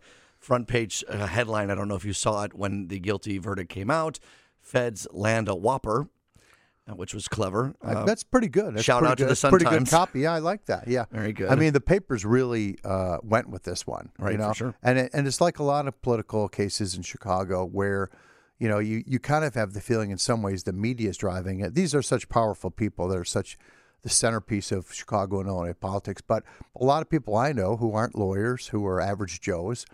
front 0.45 0.69
page 0.69 1.03
uh, 1.09 1.27
headline. 1.27 1.71
I 1.71 1.75
don't 1.75 1.89
know 1.89 1.95
if 1.95 2.05
you 2.05 2.13
saw 2.13 2.45
it 2.45 2.53
when 2.55 2.89
the 2.89 3.01
guilty 3.01 3.39
verdict 3.39 3.71
came 3.71 3.91
out. 3.91 4.21
Feds 4.61 5.07
land 5.11 5.49
a 5.49 5.55
Whopper, 5.55 6.09
which 6.93 7.15
was 7.15 7.29
clever. 7.29 7.75
Uh, 7.83 8.05
that's 8.05 8.23
pretty 8.23 8.49
good. 8.49 8.75
That's 8.75 8.85
shout 8.85 9.01
pretty 9.01 9.13
out 9.13 9.19
to 9.19 9.25
good. 9.25 9.31
the 9.31 9.37
Sun 9.37 9.51
pretty 9.51 9.65
Times. 9.65 9.91
good 9.91 9.97
copy. 9.97 10.21
Yeah, 10.21 10.35
I 10.35 10.39
like 10.39 10.67
that. 10.67 10.87
Yeah, 10.89 11.07
very 11.11 11.33
good. 11.33 11.49
I 11.49 11.55
mean, 11.55 11.73
the 11.73 11.81
papers 11.81 12.25
really 12.25 12.77
uh, 12.85 13.19
went 13.23 13.49
with 13.49 13.63
this 13.63 13.87
one, 13.87 14.11
right? 14.19 14.33
You 14.33 14.39
know? 14.39 14.49
For 14.49 14.55
sure. 14.55 14.75
And 14.83 14.99
it, 14.99 15.11
and 15.15 15.27
it's 15.27 15.41
like 15.41 15.59
a 15.59 15.63
lot 15.65 15.89
of 15.89 16.01
political 16.03 16.49
cases 16.49 16.95
in 16.95 17.03
Chicago 17.03 17.65
where. 17.65 18.11
You 18.57 18.69
know, 18.69 18.79
you, 18.79 19.03
you 19.05 19.19
kind 19.19 19.45
of 19.45 19.57
have 19.57 19.73
the 19.73 19.81
feeling 19.81 20.13
in 20.13 20.17
some 20.17 20.41
ways 20.41 20.63
the 20.63 20.73
media 20.73 21.11
is 21.11 21.17
driving 21.17 21.59
it. 21.59 21.75
These 21.75 21.93
are 21.93 22.01
such 22.03 22.29
powerful 22.29 22.71
people 22.71 23.09
that 23.09 23.19
are 23.19 23.25
such 23.25 23.59
the 24.03 24.09
centerpiece 24.09 24.71
of 24.71 24.93
Chicago 24.93 25.41
and 25.41 25.49
Illinois 25.49 25.75
politics. 25.75 26.23
But 26.23 26.45
a 26.81 26.85
lot 26.85 27.03
of 27.03 27.11
people 27.11 27.37
I 27.37 27.53
know 27.53 27.77
who 27.77 27.93
aren't 27.93 28.17
lawyers, 28.17 28.69
who 28.69 28.87
are 28.87 29.01
average 29.01 29.41
Joes, 29.41 29.87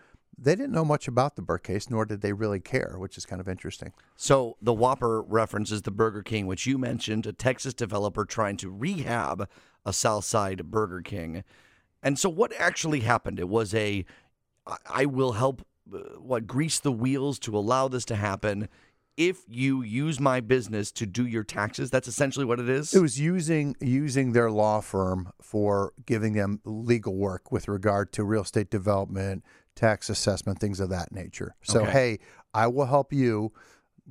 they 0.42 0.56
didn't 0.56 0.72
know 0.72 0.84
much 0.84 1.06
about 1.06 1.36
the 1.36 1.42
Burke 1.42 1.64
case, 1.64 1.90
nor 1.90 2.06
did 2.06 2.22
they 2.22 2.32
really 2.32 2.60
care, 2.60 2.94
which 2.96 3.18
is 3.18 3.26
kind 3.26 3.40
of 3.40 3.48
interesting. 3.48 3.92
So 4.16 4.56
the 4.62 4.72
Whopper 4.72 5.20
references 5.22 5.82
the 5.82 5.90
Burger 5.90 6.22
King, 6.22 6.46
which 6.46 6.66
you 6.66 6.78
mentioned, 6.78 7.26
a 7.26 7.32
Texas 7.32 7.74
developer 7.74 8.24
trying 8.24 8.56
to 8.58 8.70
rehab 8.70 9.48
a 9.84 9.92
South 9.92 10.24
Side 10.24 10.70
Burger 10.70 11.02
King. 11.02 11.44
And 12.02 12.18
so 12.18 12.30
what 12.30 12.52
actually 12.58 13.00
happened? 13.00 13.38
It 13.38 13.48
was 13.48 13.74
a, 13.74 14.06
I 14.88 15.04
will 15.04 15.32
help, 15.32 15.66
uh, 15.94 15.98
what, 16.18 16.46
grease 16.46 16.80
the 16.80 16.92
wheels 16.92 17.38
to 17.40 17.56
allow 17.56 17.88
this 17.88 18.06
to 18.06 18.16
happen 18.16 18.68
if 19.16 19.42
you 19.48 19.82
use 19.82 20.18
my 20.18 20.40
business 20.40 20.90
to 20.90 21.04
do 21.04 21.26
your 21.26 21.44
taxes 21.44 21.90
that's 21.90 22.08
essentially 22.08 22.46
what 22.46 22.58
it 22.58 22.70
is 22.70 22.94
it 22.94 23.02
was 23.02 23.20
using 23.20 23.76
using 23.80 24.32
their 24.32 24.50
law 24.50 24.80
firm 24.80 25.30
for 25.42 25.92
giving 26.06 26.32
them 26.32 26.60
legal 26.64 27.14
work 27.16 27.52
with 27.52 27.68
regard 27.68 28.12
to 28.12 28.24
real 28.24 28.42
estate 28.42 28.70
development 28.70 29.44
tax 29.76 30.10
assessment 30.10 30.58
things 30.58 30.80
of 30.80 30.88
that 30.90 31.12
nature 31.12 31.54
so 31.62 31.82
Okay. 31.82 31.90
hey 31.92 32.18
i 32.54 32.66
will 32.66 32.86
help 32.86 33.12
you 33.12 33.52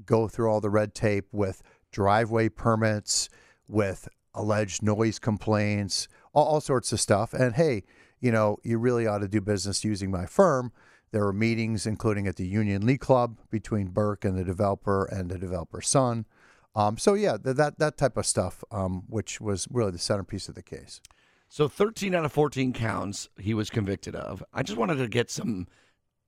go 0.06 0.28
through 0.28 0.50
all 0.50 0.62
the 0.62 0.70
red 0.70 0.94
tape 0.96 1.28
with 1.32 1.62
driveway 1.92 2.50
permits 2.50 3.30
with 3.68 4.08
alleged 4.34 4.82
noise 4.82 5.20
complaints 5.20 6.08
all, 6.34 6.46
all 6.46 6.62
sorts 6.62 6.92
of 6.94 7.00
stuff 7.00 7.34
and 7.34 7.56
hey 7.56 7.84
you 8.20 8.32
know 8.32 8.58
you 8.64 8.78
really 8.78 9.06
ought 9.06 9.20
to 9.20 9.28
do 9.28 9.42
business 9.42 9.84
using 9.84 10.10
my 10.10 10.26
firm 10.26 10.72
there 11.12 11.26
were 11.26 11.34
meetings, 11.34 11.88
including 11.88 12.28
at 12.28 12.36
the 12.36 12.46
Union 12.46 12.86
League 12.86 13.00
Club, 13.00 13.40
between 13.50 13.88
Burke 13.88 14.24
and 14.24 14.38
the 14.38 14.44
developer 14.44 15.06
and 15.06 15.28
the 15.32 15.40
developer's 15.40 15.88
son. 15.88 16.28
Um, 16.76 17.00
so 17.00 17.16
yeah, 17.16 17.36
th- 17.36 17.56
that 17.56 17.80
that 17.80 17.98
type 17.98 18.16
of 18.16 18.28
stuff, 18.28 18.64
um, 18.70 19.06
which 19.08 19.42
was 19.42 19.68
really 19.72 19.90
the 19.90 19.98
centerpiece 19.98 20.48
of 20.50 20.54
the 20.54 20.62
case. 20.62 21.02
So 21.50 21.68
13 21.68 22.14
out 22.14 22.26
of 22.26 22.32
14 22.32 22.74
counts 22.74 23.28
he 23.40 23.56
was 23.56 23.72
convicted 23.72 24.16
of. 24.16 24.44
I 24.54 24.62
just 24.62 24.78
wanted 24.78 24.98
to 24.98 25.08
get 25.08 25.32
some 25.32 25.68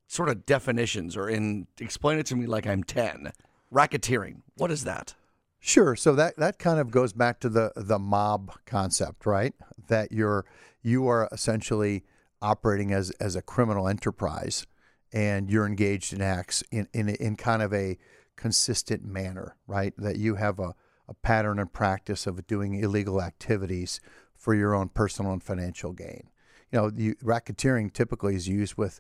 sort 0.07 0.29
of 0.29 0.45
definitions 0.47 1.15
or 1.15 1.29
in 1.29 1.67
explain 1.79 2.17
it 2.17 2.25
to 2.27 2.35
me 2.35 2.47
like 2.47 2.65
I'm 2.65 2.83
10. 2.83 3.31
Racketeering. 3.71 4.41
What 4.57 4.71
is 4.71 4.83
that? 4.83 5.13
Sure. 5.59 5.95
So 5.95 6.15
that 6.15 6.37
that 6.37 6.57
kind 6.57 6.79
of 6.79 6.89
goes 6.89 7.13
back 7.13 7.39
to 7.41 7.49
the 7.49 7.71
the 7.75 7.99
mob 7.99 8.51
concept, 8.65 9.27
right? 9.27 9.53
That 9.87 10.11
you're 10.11 10.43
you 10.81 11.07
are 11.07 11.29
essentially 11.31 12.03
operating 12.41 12.91
as 12.91 13.11
as 13.11 13.35
a 13.35 13.43
criminal 13.43 13.87
enterprise, 13.87 14.65
and 15.13 15.51
you're 15.51 15.67
engaged 15.67 16.13
in 16.13 16.21
acts 16.21 16.63
in 16.71 16.87
in 16.93 17.09
in 17.09 17.35
kind 17.35 17.61
of 17.61 17.71
a 17.71 17.99
consistent 18.35 19.05
manner, 19.05 19.55
right? 19.67 19.93
That 19.97 20.17
you 20.17 20.35
have 20.35 20.57
a 20.57 20.73
a 21.07 21.13
pattern 21.13 21.59
and 21.59 21.71
practice 21.71 22.25
of 22.25 22.47
doing 22.47 22.73
illegal 22.73 23.21
activities 23.21 23.99
for 24.41 24.55
your 24.55 24.73
own 24.73 24.89
personal 24.89 25.31
and 25.31 25.43
financial 25.43 25.93
gain. 25.93 26.29
You 26.71 26.79
know, 26.79 26.91
you, 26.95 27.15
racketeering 27.23 27.93
typically 27.93 28.35
is 28.35 28.47
used 28.47 28.75
with 28.75 28.99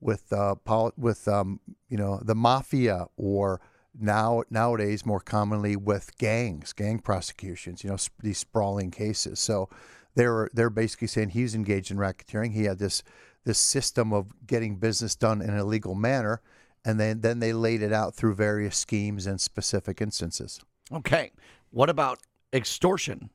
with 0.00 0.32
uh, 0.32 0.56
poli- 0.56 0.92
with 0.98 1.26
um, 1.26 1.60
you 1.88 1.96
know 1.96 2.20
the 2.22 2.34
mafia 2.34 3.06
or 3.16 3.60
now 3.98 4.42
nowadays 4.50 5.06
more 5.06 5.20
commonly 5.20 5.76
with 5.76 6.16
gangs, 6.18 6.72
gang 6.74 6.98
prosecutions. 6.98 7.82
You 7.82 7.90
know, 7.90 7.96
sp- 7.96 8.20
these 8.22 8.38
sprawling 8.38 8.90
cases. 8.90 9.40
So 9.40 9.70
they're 10.14 10.50
they're 10.52 10.70
basically 10.70 11.08
saying 11.08 11.30
he's 11.30 11.54
engaged 11.54 11.90
in 11.90 11.96
racketeering. 11.96 12.52
He 12.52 12.64
had 12.64 12.78
this 12.78 13.02
this 13.44 13.58
system 13.58 14.12
of 14.12 14.46
getting 14.46 14.76
business 14.76 15.16
done 15.16 15.40
in 15.40 15.50
a 15.50 15.64
legal 15.64 15.94
manner, 15.94 16.42
and 16.84 17.00
then 17.00 17.22
then 17.22 17.38
they 17.38 17.54
laid 17.54 17.80
it 17.80 17.94
out 17.94 18.14
through 18.14 18.34
various 18.34 18.76
schemes 18.76 19.26
and 19.26 19.40
specific 19.40 20.02
instances. 20.02 20.60
Okay. 20.92 21.32
What 21.70 21.88
about 21.88 22.18
extortion? 22.52 23.30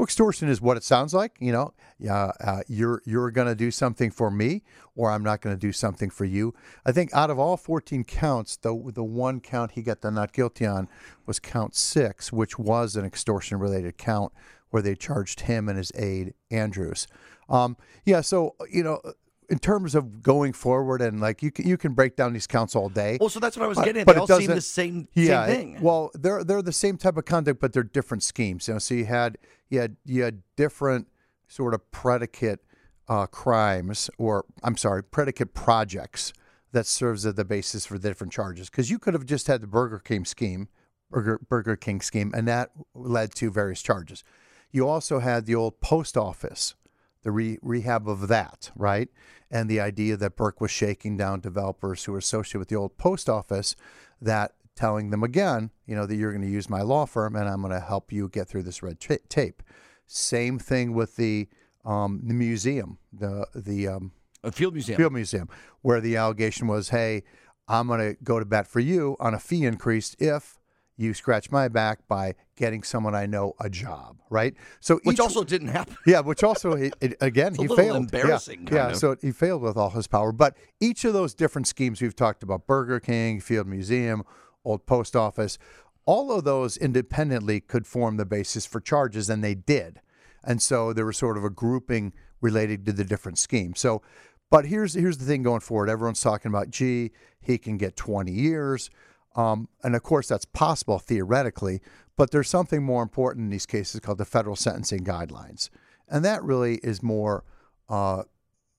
Well, 0.00 0.06
extortion 0.06 0.48
is 0.48 0.62
what 0.62 0.78
it 0.78 0.82
sounds 0.82 1.12
like. 1.12 1.36
You 1.40 1.52
know, 1.52 1.74
yeah, 1.98 2.32
uh, 2.40 2.62
you're 2.68 3.02
you're 3.04 3.30
going 3.30 3.48
to 3.48 3.54
do 3.54 3.70
something 3.70 4.10
for 4.10 4.30
me, 4.30 4.62
or 4.96 5.10
I'm 5.10 5.22
not 5.22 5.42
going 5.42 5.54
to 5.54 5.60
do 5.60 5.72
something 5.72 6.08
for 6.08 6.24
you. 6.24 6.54
I 6.86 6.92
think 6.92 7.12
out 7.12 7.28
of 7.28 7.38
all 7.38 7.58
14 7.58 8.04
counts, 8.04 8.56
the 8.56 8.70
the 8.94 9.04
one 9.04 9.40
count 9.40 9.72
he 9.72 9.82
got 9.82 10.00
the 10.00 10.10
not 10.10 10.32
guilty 10.32 10.64
on 10.64 10.88
was 11.26 11.38
count 11.38 11.74
six, 11.74 12.32
which 12.32 12.58
was 12.58 12.96
an 12.96 13.04
extortion 13.04 13.58
related 13.58 13.98
count 13.98 14.32
where 14.70 14.82
they 14.82 14.94
charged 14.94 15.40
him 15.40 15.68
and 15.68 15.76
his 15.76 15.92
aide 15.94 16.32
Andrews. 16.50 17.06
Um, 17.50 17.76
yeah, 18.06 18.22
so 18.22 18.54
you 18.72 18.82
know, 18.82 19.02
in 19.50 19.58
terms 19.58 19.94
of 19.94 20.22
going 20.22 20.54
forward 20.54 21.02
and 21.02 21.20
like 21.20 21.42
you 21.42 21.50
can, 21.50 21.68
you 21.68 21.76
can 21.76 21.92
break 21.92 22.16
down 22.16 22.32
these 22.32 22.46
counts 22.46 22.74
all 22.74 22.88
day. 22.88 23.18
Well, 23.20 23.28
so 23.28 23.38
that's 23.38 23.54
what 23.54 23.64
I 23.66 23.68
was 23.68 23.76
But- 23.76 23.84
getting 23.84 24.00
at. 24.00 24.06
but 24.06 24.14
They 24.14 24.20
all 24.20 24.26
seem 24.40 24.46
the 24.46 24.62
same, 24.62 25.08
yeah, 25.12 25.44
same 25.44 25.52
it- 25.52 25.56
thing. 25.58 25.78
well, 25.82 26.10
they're 26.14 26.42
they're 26.42 26.62
the 26.62 26.72
same 26.72 26.96
type 26.96 27.18
of 27.18 27.26
conduct, 27.26 27.60
but 27.60 27.74
they're 27.74 27.82
different 27.82 28.22
schemes. 28.22 28.66
You 28.66 28.74
know, 28.74 28.78
so 28.78 28.94
you 28.94 29.04
had 29.04 29.36
you 29.70 29.80
had 29.80 29.96
you 30.04 30.22
had 30.22 30.42
different 30.56 31.08
sort 31.48 31.72
of 31.72 31.90
predicate 31.90 32.60
uh, 33.08 33.26
crimes, 33.26 34.10
or 34.18 34.44
I'm 34.62 34.76
sorry, 34.76 35.02
predicate 35.02 35.54
projects 35.54 36.32
that 36.72 36.86
serves 36.86 37.26
as 37.26 37.34
the 37.34 37.44
basis 37.44 37.86
for 37.86 37.98
the 37.98 38.08
different 38.08 38.32
charges. 38.32 38.70
Because 38.70 38.90
you 38.90 38.98
could 38.98 39.14
have 39.14 39.26
just 39.26 39.46
had 39.46 39.60
the 39.60 39.66
Burger 39.66 39.98
King 39.98 40.24
scheme, 40.24 40.68
Burger 41.10 41.40
Burger 41.48 41.76
King 41.76 42.00
scheme, 42.00 42.32
and 42.34 42.46
that 42.46 42.70
led 42.94 43.34
to 43.36 43.50
various 43.50 43.82
charges. 43.82 44.22
You 44.70 44.88
also 44.88 45.18
had 45.18 45.46
the 45.46 45.54
old 45.54 45.80
post 45.80 46.16
office, 46.16 46.74
the 47.22 47.32
re- 47.32 47.58
rehab 47.62 48.08
of 48.08 48.28
that, 48.28 48.70
right? 48.76 49.08
And 49.50 49.68
the 49.68 49.80
idea 49.80 50.16
that 50.16 50.36
Burke 50.36 50.60
was 50.60 50.70
shaking 50.70 51.16
down 51.16 51.40
developers 51.40 52.04
who 52.04 52.12
were 52.12 52.18
associated 52.18 52.60
with 52.60 52.68
the 52.68 52.76
old 52.76 52.96
post 52.96 53.28
office, 53.28 53.74
that 54.20 54.52
telling 54.80 55.10
them 55.10 55.22
again, 55.22 55.70
you 55.86 55.94
know, 55.94 56.06
that 56.06 56.16
you're 56.16 56.32
going 56.32 56.42
to 56.44 56.48
use 56.50 56.70
my 56.70 56.80
law 56.80 57.04
firm 57.04 57.36
and 57.36 57.46
I'm 57.48 57.60
going 57.60 57.72
to 57.74 57.80
help 57.80 58.12
you 58.12 58.28
get 58.28 58.48
through 58.48 58.62
this 58.62 58.82
red 58.82 58.98
ta- 58.98 59.16
tape. 59.28 59.62
Same 60.06 60.58
thing 60.58 60.94
with 60.94 61.16
the 61.16 61.48
um, 61.84 62.20
the 62.24 62.34
museum, 62.34 62.98
the 63.12 63.46
the 63.54 63.88
um, 63.88 64.12
A 64.42 64.50
field 64.50 64.72
museum. 64.74 64.96
Field 64.96 65.12
Museum, 65.12 65.48
where 65.82 66.00
the 66.00 66.16
allegation 66.16 66.66
was, 66.66 66.88
"Hey, 66.88 67.22
I'm 67.68 67.86
going 67.86 68.00
to 68.00 68.16
go 68.24 68.38
to 68.38 68.44
bat 68.44 68.66
for 68.66 68.80
you 68.80 69.16
on 69.20 69.34
a 69.34 69.38
fee 69.38 69.64
increase 69.64 70.16
if 70.18 70.58
you 70.96 71.14
scratch 71.14 71.50
my 71.50 71.68
back 71.68 72.06
by 72.08 72.34
getting 72.56 72.82
someone 72.82 73.14
I 73.14 73.26
know 73.26 73.54
a 73.60 73.70
job." 73.70 74.16
Right. 74.30 74.54
So 74.80 74.98
which 75.04 75.14
each- 75.14 75.20
also 75.20 75.44
didn't 75.44 75.68
happen. 75.68 75.96
yeah, 76.06 76.20
which 76.20 76.42
also 76.42 76.72
it, 76.72 76.94
it- 77.00 77.16
again 77.20 77.54
he 77.54 77.68
failed. 77.68 77.96
embarrassing, 77.96 78.68
Yeah, 78.72 78.88
yeah 78.88 78.92
so 78.94 79.16
he 79.20 79.30
failed 79.32 79.62
with 79.62 79.76
all 79.76 79.90
his 79.90 80.06
power. 80.06 80.32
But 80.32 80.56
each 80.80 81.04
of 81.04 81.12
those 81.12 81.34
different 81.34 81.66
schemes 81.68 82.02
we've 82.02 82.16
talked 82.16 82.42
about: 82.42 82.66
Burger 82.66 82.98
King, 83.00 83.40
Field 83.40 83.66
Museum, 83.68 84.24
Old 84.64 84.86
Post 84.86 85.16
Office. 85.16 85.58
All 86.06 86.32
of 86.32 86.44
those 86.44 86.76
independently 86.76 87.60
could 87.60 87.86
form 87.86 88.16
the 88.16 88.24
basis 88.24 88.66
for 88.66 88.80
charges, 88.80 89.28
and 89.30 89.44
they 89.44 89.54
did. 89.54 90.00
And 90.42 90.60
so 90.62 90.92
there 90.92 91.06
was 91.06 91.16
sort 91.16 91.36
of 91.36 91.44
a 91.44 91.50
grouping 91.50 92.12
related 92.40 92.86
to 92.86 92.92
the 92.92 93.04
different 93.04 93.38
schemes. 93.38 93.80
So, 93.80 94.02
but 94.50 94.66
here's 94.66 94.94
here's 94.94 95.18
the 95.18 95.24
thing 95.24 95.42
going 95.42 95.60
forward. 95.60 95.88
Everyone's 95.88 96.20
talking 96.20 96.50
about, 96.50 96.70
gee, 96.70 97.12
he 97.40 97.58
can 97.58 97.76
get 97.76 97.96
20 97.96 98.32
years. 98.32 98.90
Um, 99.36 99.68
and 99.84 99.94
of 99.94 100.02
course, 100.02 100.28
that's 100.28 100.44
possible 100.44 100.98
theoretically, 100.98 101.80
but 102.16 102.30
there's 102.32 102.48
something 102.48 102.82
more 102.82 103.02
important 103.02 103.44
in 103.44 103.50
these 103.50 103.66
cases 103.66 104.00
called 104.00 104.18
the 104.18 104.24
federal 104.24 104.56
sentencing 104.56 105.04
guidelines. 105.04 105.70
And 106.08 106.24
that 106.24 106.42
really 106.42 106.80
is 106.82 107.02
more, 107.02 107.44
uh, 107.88 108.24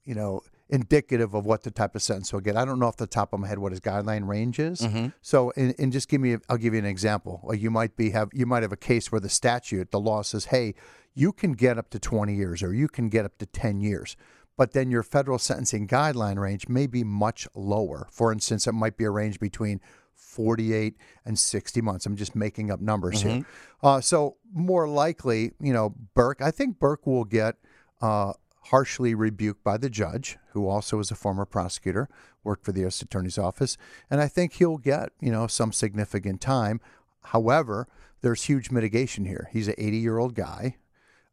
you 0.03 0.13
know, 0.13 0.41
indicative 0.71 1.33
of 1.33 1.45
what 1.45 1.63
the 1.63 1.71
type 1.71 1.95
of 1.95 2.01
sentence 2.01 2.31
he'll 2.31 2.39
get. 2.39 2.55
I 2.55 2.63
don't 2.63 2.79
know 2.79 2.87
off 2.87 2.97
the 2.97 3.05
top 3.05 3.33
of 3.33 3.39
my 3.39 3.47
head 3.47 3.59
what 3.59 3.71
his 3.73 3.81
guideline 3.81 4.27
range 4.27 4.57
is. 4.57 4.81
So, 5.21 5.51
and, 5.57 5.75
and 5.77 5.91
just 5.91 6.07
give 6.07 6.21
me, 6.21 6.37
I'll 6.49 6.57
give 6.57 6.73
you 6.73 6.79
an 6.79 6.85
example. 6.85 7.41
Like 7.43 7.59
you 7.61 7.69
might 7.69 7.97
be 7.97 8.11
have, 8.11 8.29
you 8.33 8.45
might 8.45 8.63
have 8.63 8.71
a 8.71 8.77
case 8.77 9.11
where 9.11 9.19
the 9.21 9.29
statute, 9.29 9.91
the 9.91 9.99
law 9.99 10.21
says, 10.21 10.45
hey, 10.45 10.73
you 11.13 11.33
can 11.33 11.51
get 11.51 11.77
up 11.77 11.89
to 11.89 11.99
20 11.99 12.33
years 12.33 12.63
or 12.63 12.73
you 12.73 12.87
can 12.87 13.09
get 13.09 13.25
up 13.25 13.37
to 13.39 13.45
10 13.45 13.81
years. 13.81 14.15
But 14.57 14.71
then 14.71 14.91
your 14.91 15.03
federal 15.03 15.39
sentencing 15.39 15.87
guideline 15.87 16.37
range 16.39 16.69
may 16.69 16.87
be 16.87 17.03
much 17.03 17.47
lower. 17.53 18.07
For 18.11 18.31
instance, 18.31 18.65
it 18.67 18.73
might 18.73 18.95
be 18.95 19.03
a 19.03 19.09
range 19.09 19.39
between 19.39 19.81
48 20.15 20.95
and 21.25 21.37
60 21.37 21.81
months. 21.81 22.05
I'm 22.05 22.15
just 22.15 22.35
making 22.35 22.71
up 22.71 22.79
numbers 22.79 23.21
here. 23.21 23.45
Uh, 23.83 23.99
so 23.99 24.37
more 24.53 24.87
likely, 24.87 25.51
you 25.59 25.73
know, 25.73 25.95
Burke, 26.13 26.41
I 26.41 26.51
think 26.51 26.79
Burke 26.79 27.05
will 27.07 27.25
get 27.25 27.55
uh, 28.01 28.33
harshly 28.65 29.15
rebuked 29.15 29.63
by 29.63 29.77
the 29.77 29.89
judge, 29.89 30.37
who 30.51 30.67
also 30.67 30.99
is 30.99 31.11
a 31.11 31.15
former 31.15 31.45
prosecutor, 31.45 32.09
worked 32.43 32.63
for 32.63 32.71
the 32.71 32.81
U.S. 32.81 33.01
Attorney's 33.01 33.37
Office, 33.37 33.77
and 34.09 34.21
I 34.21 34.27
think 34.27 34.53
he'll 34.53 34.77
get, 34.77 35.09
you 35.19 35.31
know, 35.31 35.47
some 35.47 35.71
significant 35.71 36.41
time. 36.41 36.79
However, 37.25 37.87
there's 38.21 38.43
huge 38.43 38.71
mitigation 38.71 39.25
here. 39.25 39.49
He's 39.51 39.67
an 39.67 39.75
80 39.77 39.97
year 39.97 40.17
old 40.17 40.35
guy. 40.35 40.77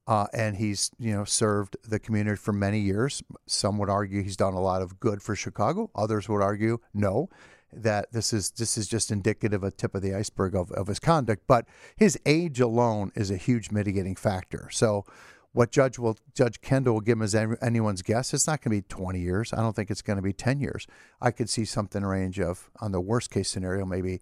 Uh, 0.07 0.27
and 0.33 0.57
he's 0.57 0.91
you 0.99 1.13
know 1.13 1.23
served 1.23 1.77
the 1.87 1.99
community 1.99 2.35
for 2.35 2.55
many 2.55 2.79
years. 2.79 3.23
Some 3.47 3.77
would 3.77 3.91
argue 3.91 4.23
he's 4.23 4.39
done 4.39 4.55
a 4.55 4.61
lot 4.61 4.81
of 4.81 4.99
good 4.99 5.21
for 5.21 5.37
Chicago. 5.37 5.91
Others 5.95 6.31
would 6.31 6.41
argue 6.41 6.79
no, 6.95 7.29
that 7.73 8.11
this 8.13 8.33
is 8.33 8.51
this 8.53 8.79
is 8.79 8.89
just 8.89 9.11
indicative 9.11 9.63
a 9.63 9.71
tip 9.71 9.95
of 9.95 10.03
the 10.03 10.15
iceberg 10.15 10.55
of, 10.55 10.73
of 10.73 10.87
his 10.87 10.99
conduct. 10.99 11.43
But 11.47 11.67
his 11.97 12.19
age 12.25 12.61
alone 12.61 13.13
is 13.15 13.31
a 13.31 13.37
huge 13.37 13.71
mitigating 13.71 14.17
factor. 14.17 14.69
So 14.73 15.05
what 15.53 15.71
Judge 15.71 15.99
will 15.99 16.17
Judge 16.35 16.61
Kendall 16.61 16.95
will 16.95 17.01
give 17.01 17.19
him 17.19 17.23
as 17.23 17.35
anyone's 17.35 18.03
guess. 18.03 18.35
It's 18.35 18.47
not 18.47 18.63
going 18.63 18.77
to 18.77 18.83
be 18.83 18.89
20 18.89 19.21
years. 19.21 19.53
I 19.53 19.57
don't 19.57 19.75
think 19.75 19.91
it's 19.91 20.03
going 20.03 20.17
to 20.17 20.23
be 20.23 20.33
10 20.33 20.61
years. 20.61 20.87
I 21.21 21.31
could 21.31 21.49
see 21.49 21.65
something 21.65 22.05
range 22.05 22.39
of 22.39 22.71
on 22.81 22.93
the 22.93 23.01
worst 23.01 23.31
case 23.31 23.49
scenario 23.49 23.85
maybe 23.85 24.21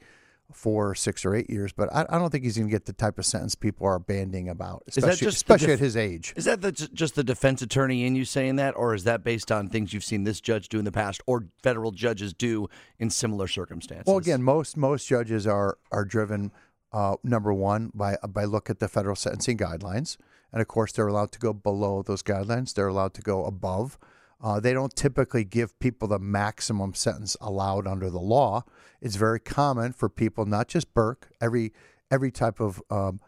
four, 0.53 0.95
six, 0.95 1.25
or 1.25 1.35
eight 1.35 1.51
years. 1.51 1.73
But 1.73 1.93
I, 1.93 2.07
I 2.09 2.19
don't 2.19 2.31
think 2.31 2.45
he's 2.45 2.57
going 2.57 2.69
to 2.69 2.73
get 2.73 2.87
the 2.87 2.93
type 2.93 3.19
of 3.19 3.27
sentence 3.27 3.55
people 3.55 3.87
are 3.87 3.99
banding 3.99 4.49
about, 4.49 4.85
that 4.87 4.99
especially, 4.99 5.27
just 5.27 5.37
especially 5.37 5.67
def- 5.69 5.75
at 5.75 5.81
his 5.81 5.97
age. 5.97 6.33
Is 6.37 6.45
that 6.45 6.61
the, 6.61 6.73
just 6.73 7.15
the 7.15 7.25
defense 7.25 7.63
attorney 7.63 8.05
in 8.05 8.15
you 8.15 8.25
saying 8.25 8.57
that, 8.57 8.77
or 8.77 8.95
is 8.95 9.05
that 9.05 9.25
based 9.25 9.51
on 9.51 9.69
things 9.69 9.93
you've 9.93 10.05
seen 10.05 10.25
this 10.25 10.41
judge 10.41 10.69
do 10.69 10.79
in 10.79 10.85
the 10.85 10.93
past, 10.93 11.21
or 11.27 11.47
federal 11.63 11.91
judges 11.91 12.33
do 12.33 12.69
in 12.99 13.11
similar 13.11 13.49
circumstances? 13.49 14.07
Well, 14.07 14.19
again, 14.19 14.43
most 14.43 14.77
most 14.77 15.07
judges 15.07 15.47
are 15.47 15.79
are 15.91 16.05
driven 16.05 16.53
uh, 16.93 17.17
number 17.23 17.53
one 17.53 17.91
by 17.95 18.17
by 18.29 18.45
look 18.45 18.71
at 18.71 18.79
the 18.79 18.89
federal 18.89 19.17
sentencing 19.17 19.59
guidelines, 19.59 20.17
and 20.57 20.63
of 20.63 20.69
course 20.69 20.91
they're 20.91 21.07
allowed 21.07 21.33
to 21.33 21.39
go 21.39 21.53
below 21.53 22.03
those 22.03 22.23
guidelines. 22.23 22.73
They're 22.73 22.89
allowed 22.89 23.13
to 23.13 23.21
go 23.21 23.45
above. 23.45 23.99
Uh, 24.43 24.59
they 24.59 24.73
don't 24.73 24.97
typically 24.97 25.45
give 25.45 25.79
people 25.81 26.09
the 26.09 26.19
maximum 26.19 26.95
sentence 26.95 27.37
allowed 27.43 27.87
under 27.87 28.09
the 28.09 28.21
law. 28.21 28.65
It's 29.03 29.17
very 29.17 29.39
common 29.39 29.93
for 29.93 30.09
people, 30.09 30.47
not 30.47 30.69
just 30.69 30.95
Burke, 30.95 31.29
every 31.43 31.75
every 32.11 32.31
type 32.31 32.59
of 32.59 32.83
um, 32.91 33.21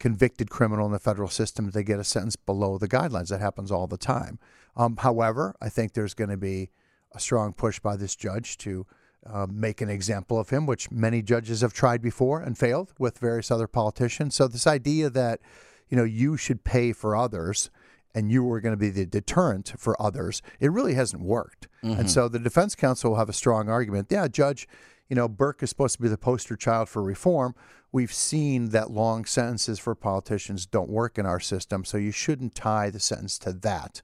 convicted 0.00 0.50
criminal 0.50 0.84
in 0.86 0.90
the 0.90 0.98
federal 0.98 1.28
system, 1.28 1.70
they 1.70 1.84
get 1.84 2.00
a 2.00 2.04
sentence 2.04 2.34
below 2.34 2.76
the 2.76 2.88
guidelines. 2.88 3.28
That 3.28 3.40
happens 3.40 3.70
all 3.70 3.86
the 3.86 3.96
time. 3.96 4.40
Um, 4.76 4.96
however, 4.96 5.54
I 5.62 5.68
think 5.68 5.92
there's 5.92 6.14
going 6.14 6.30
to 6.30 6.36
be 6.36 6.70
a 7.12 7.20
strong 7.20 7.52
push 7.52 7.78
by 7.78 7.94
this 7.94 8.16
judge 8.16 8.58
to 8.58 8.84
uh, 9.24 9.46
make 9.48 9.80
an 9.80 9.88
example 9.88 10.40
of 10.40 10.50
him, 10.50 10.66
which 10.66 10.90
many 10.90 11.22
judges 11.22 11.60
have 11.60 11.72
tried 11.72 12.02
before 12.02 12.40
and 12.40 12.58
failed 12.58 12.92
with 12.98 13.18
various 13.18 13.52
other 13.52 13.68
politicians. 13.68 14.34
So 14.34 14.48
this 14.48 14.66
idea 14.66 15.08
that 15.10 15.40
you 15.88 15.96
know 15.96 16.04
you 16.04 16.36
should 16.36 16.64
pay 16.64 16.92
for 16.92 17.16
others 17.16 17.70
and 18.14 18.30
you 18.30 18.44
were 18.44 18.60
going 18.60 18.72
to 18.72 18.78
be 18.78 18.90
the 18.90 19.04
deterrent 19.04 19.74
for 19.76 20.00
others, 20.00 20.40
it 20.60 20.70
really 20.70 20.94
hasn't 20.94 21.22
worked. 21.22 21.66
And 21.82 21.96
mm-hmm. 21.96 22.06
so 22.06 22.28
the 22.28 22.38
defense 22.38 22.74
counsel 22.74 23.10
will 23.10 23.18
have 23.18 23.28
a 23.28 23.34
strong 23.34 23.68
argument. 23.68 24.06
Yeah, 24.08 24.28
judge, 24.28 24.68
you 25.08 25.16
know, 25.16 25.28
Burke 25.28 25.62
is 25.62 25.70
supposed 25.70 25.96
to 25.96 26.02
be 26.02 26.08
the 26.08 26.16
poster 26.16 26.56
child 26.56 26.88
for 26.88 27.02
reform. 27.02 27.54
We've 27.90 28.12
seen 28.12 28.70
that 28.70 28.90
long 28.90 29.24
sentences 29.24 29.78
for 29.78 29.94
politicians 29.94 30.66
don't 30.66 30.88
work 30.88 31.18
in 31.18 31.26
our 31.26 31.40
system, 31.40 31.84
so 31.84 31.96
you 31.98 32.12
shouldn't 32.12 32.54
tie 32.54 32.90
the 32.90 33.00
sentence 33.00 33.38
to 33.40 33.52
that. 33.52 34.02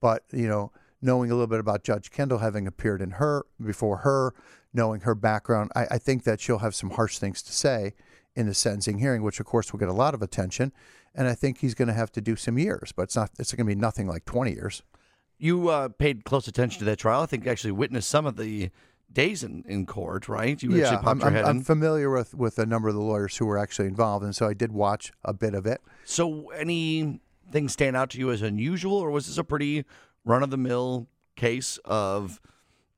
But, 0.00 0.24
you 0.32 0.48
know, 0.48 0.72
knowing 1.00 1.30
a 1.30 1.34
little 1.34 1.46
bit 1.46 1.60
about 1.60 1.84
Judge 1.84 2.10
Kendall, 2.10 2.38
having 2.38 2.66
appeared 2.66 3.00
in 3.00 3.12
her 3.12 3.46
before 3.64 3.98
her, 3.98 4.34
knowing 4.72 5.02
her 5.02 5.14
background, 5.14 5.70
I, 5.74 5.86
I 5.92 5.98
think 5.98 6.24
that 6.24 6.40
she'll 6.40 6.58
have 6.58 6.74
some 6.74 6.90
harsh 6.90 7.18
things 7.18 7.42
to 7.42 7.52
say 7.52 7.94
in 8.36 8.46
the 8.46 8.54
sentencing 8.54 8.98
hearing, 8.98 9.22
which 9.22 9.40
of 9.40 9.46
course 9.46 9.72
will 9.72 9.78
get 9.78 9.88
a 9.88 9.92
lot 9.92 10.14
of 10.14 10.22
attention. 10.22 10.72
And 11.14 11.28
I 11.28 11.34
think 11.34 11.58
he's 11.58 11.74
going 11.74 11.88
to 11.88 11.94
have 11.94 12.10
to 12.12 12.20
do 12.20 12.36
some 12.36 12.58
years, 12.58 12.92
but 12.92 13.02
it's 13.02 13.16
not. 13.16 13.30
It's 13.38 13.52
going 13.52 13.66
to 13.66 13.74
be 13.74 13.80
nothing 13.80 14.08
like 14.08 14.24
twenty 14.24 14.52
years. 14.52 14.82
You 15.38 15.68
uh, 15.68 15.88
paid 15.88 16.24
close 16.24 16.48
attention 16.48 16.80
to 16.80 16.84
that 16.86 16.98
trial. 16.98 17.22
I 17.22 17.26
think 17.26 17.46
actually 17.46 17.72
witnessed 17.72 18.08
some 18.08 18.26
of 18.26 18.36
the 18.36 18.70
days 19.12 19.44
in, 19.44 19.64
in 19.68 19.86
court, 19.86 20.28
right? 20.28 20.60
You 20.62 20.72
yeah, 20.72 20.84
actually 20.84 21.04
popped 21.04 21.24
I'm, 21.24 21.36
I'm, 21.36 21.46
I'm 21.46 21.60
familiar 21.62 22.10
with 22.10 22.34
with 22.34 22.58
a 22.58 22.66
number 22.66 22.88
of 22.88 22.94
the 22.94 23.00
lawyers 23.00 23.36
who 23.36 23.46
were 23.46 23.58
actually 23.58 23.88
involved, 23.88 24.24
and 24.24 24.34
so 24.34 24.46
I 24.46 24.54
did 24.54 24.72
watch 24.72 25.12
a 25.24 25.32
bit 25.32 25.54
of 25.54 25.66
it. 25.66 25.80
So, 26.04 26.50
anything 26.50 27.68
stand 27.68 27.96
out 27.96 28.10
to 28.10 28.18
you 28.18 28.30
as 28.30 28.42
unusual, 28.42 28.96
or 28.96 29.10
was 29.10 29.26
this 29.26 29.38
a 29.38 29.44
pretty 29.44 29.84
run 30.24 30.42
of 30.42 30.50
the 30.50 30.56
mill 30.56 31.06
case 31.36 31.78
of 31.84 32.40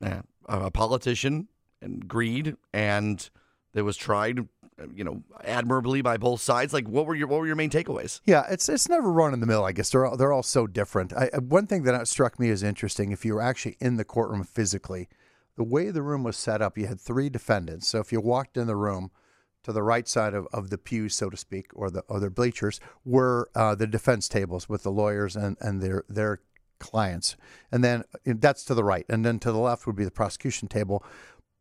eh, 0.03 0.21
a 0.49 0.71
politician 0.71 1.49
and 1.81 2.09
greed, 2.09 2.57
and 2.73 3.29
that 3.75 3.85
was 3.85 3.97
tried 3.97 4.49
you 4.95 5.05
know, 5.05 5.23
admirably 5.45 6.03
by 6.03 6.17
both 6.17 6.41
sides. 6.41 6.73
Like, 6.73 6.89
what 6.89 7.07
were 7.07 7.15
your 7.15 7.29
what 7.29 7.41
were 7.41 7.47
your 7.47 7.57
main 7.57 7.71
takeaways? 7.71 8.21
Yeah, 8.25 8.45
it's 8.51 8.69
it's 8.69 8.89
never 8.89 9.11
run 9.11 9.35
in 9.35 9.41
the 9.41 9.47
mill. 9.47 9.65
I 9.65 9.73
guess 9.73 9.91
they're 9.91 10.07
all, 10.07 10.17
they're 10.17 10.33
all 10.33 10.43
so 10.43 10.67
different. 10.67 11.13
I, 11.13 11.31
one 11.39 11.67
thing 11.67 11.85
that 11.85 12.09
struck 12.09 12.39
me 12.39 12.51
as 12.51 12.63
interesting, 12.63 13.13
if 13.13 13.25
you 13.25 13.35
were 13.35 13.43
actually 13.43 13.77
in 13.81 13.97
the 13.97 14.05
courtroom 14.05 14.45
physically, 14.45 15.09
the 15.57 15.65
way 15.65 15.91
the 15.91 16.03
room 16.03 16.23
was 16.23 16.37
set 16.37 16.61
up, 16.61 16.77
you 16.77 16.87
had 16.87 17.01
three 17.01 17.29
defendants. 17.29 17.89
So 17.89 18.01
if 18.01 18.13
you 18.13 18.21
walked 18.21 18.57
in 18.57 18.67
the 18.67 18.77
room, 18.77 19.11
to 19.67 19.73
the 19.73 19.83
right 19.83 20.07
side 20.07 20.33
of, 20.33 20.47
of 20.53 20.71
the 20.71 20.79
pews, 20.79 21.17
so 21.17 21.29
to 21.29 21.37
speak, 21.37 21.71
or 21.75 21.91
the 21.91 22.05
other 22.09 22.31
bleachers, 22.31 22.79
were 23.05 23.51
uh, 23.57 23.75
the 23.75 23.87
defense 23.89 24.29
tables 24.29 24.69
with 24.69 24.85
the 24.85 24.93
lawyers 24.93 25.35
and, 25.35 25.57
and 25.61 25.83
their 25.83 26.05
their 26.09 26.41
clients. 26.79 27.37
And 27.73 27.83
then 27.83 28.05
uh, 28.15 28.35
that's 28.37 28.65
to 28.67 28.75
the 28.75 28.85
right. 28.85 29.05
And 29.09 29.25
then 29.25 29.39
to 29.41 29.51
the 29.51 29.59
left 29.59 29.87
would 29.87 29.97
be 29.97 30.05
the 30.05 30.11
prosecution 30.11 30.69
table. 30.69 31.05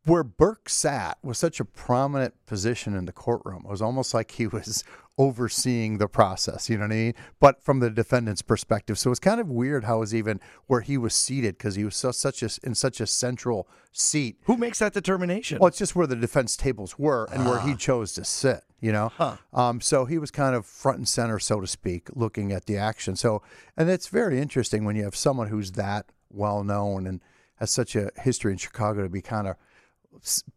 Where 0.06 0.24
Burke 0.24 0.68
sat 0.68 1.18
was 1.22 1.36
such 1.36 1.58
a 1.58 1.64
prominent 1.64 2.34
position 2.46 2.94
in 2.94 3.06
the 3.06 3.12
courtroom. 3.12 3.62
It 3.64 3.70
was 3.70 3.82
almost 3.82 4.14
like 4.14 4.30
he 4.30 4.46
was 4.46 4.84
overseeing 5.18 5.98
the 5.98 6.06
process, 6.06 6.70
you 6.70 6.76
know 6.76 6.84
what 6.84 6.92
I 6.92 6.96
mean? 6.96 7.14
But 7.40 7.62
from 7.62 7.80
the 7.80 7.90
defendant's 7.90 8.42
perspective. 8.42 8.98
So 8.98 9.10
it's 9.10 9.18
kind 9.18 9.40
of 9.40 9.48
weird 9.48 9.84
how 9.84 9.96
it 9.96 10.00
was 10.00 10.14
even 10.14 10.40
where 10.66 10.82
he 10.82 10.96
was 10.96 11.14
seated 11.14 11.58
because 11.58 11.74
he 11.74 11.84
was 11.84 11.96
so, 11.96 12.12
such 12.12 12.42
a, 12.42 12.50
in 12.62 12.74
such 12.74 13.00
a 13.00 13.06
central 13.06 13.66
seat. 13.92 14.36
Who 14.44 14.56
makes 14.56 14.78
that 14.78 14.92
determination? 14.92 15.58
Well, 15.58 15.68
it's 15.68 15.78
just 15.78 15.96
where 15.96 16.06
the 16.06 16.16
defense 16.16 16.56
tables 16.56 16.98
were 16.98 17.28
and 17.32 17.46
where 17.46 17.60
he 17.60 17.72
ah. 17.72 17.76
chose 17.76 18.12
to 18.14 18.24
sit, 18.24 18.62
you 18.78 18.92
know? 18.92 19.10
Huh. 19.16 19.36
Um, 19.52 19.80
so 19.80 20.04
he 20.04 20.18
was 20.18 20.30
kind 20.30 20.54
of 20.54 20.66
front 20.66 20.98
and 20.98 21.08
center, 21.08 21.38
so 21.38 21.60
to 21.60 21.66
speak, 21.66 22.08
looking 22.14 22.52
at 22.52 22.66
the 22.66 22.76
action. 22.76 23.16
So, 23.16 23.42
and 23.76 23.90
it's 23.90 24.08
very 24.08 24.38
interesting 24.40 24.84
when 24.84 24.94
you 24.94 25.04
have 25.04 25.16
someone 25.16 25.48
who's 25.48 25.72
that 25.72 26.12
well 26.30 26.62
known 26.62 27.06
and 27.06 27.20
has 27.56 27.70
such 27.70 27.96
a 27.96 28.10
history 28.22 28.52
in 28.52 28.58
Chicago 28.58 29.02
to 29.02 29.08
be 29.08 29.22
kind 29.22 29.48
of 29.48 29.56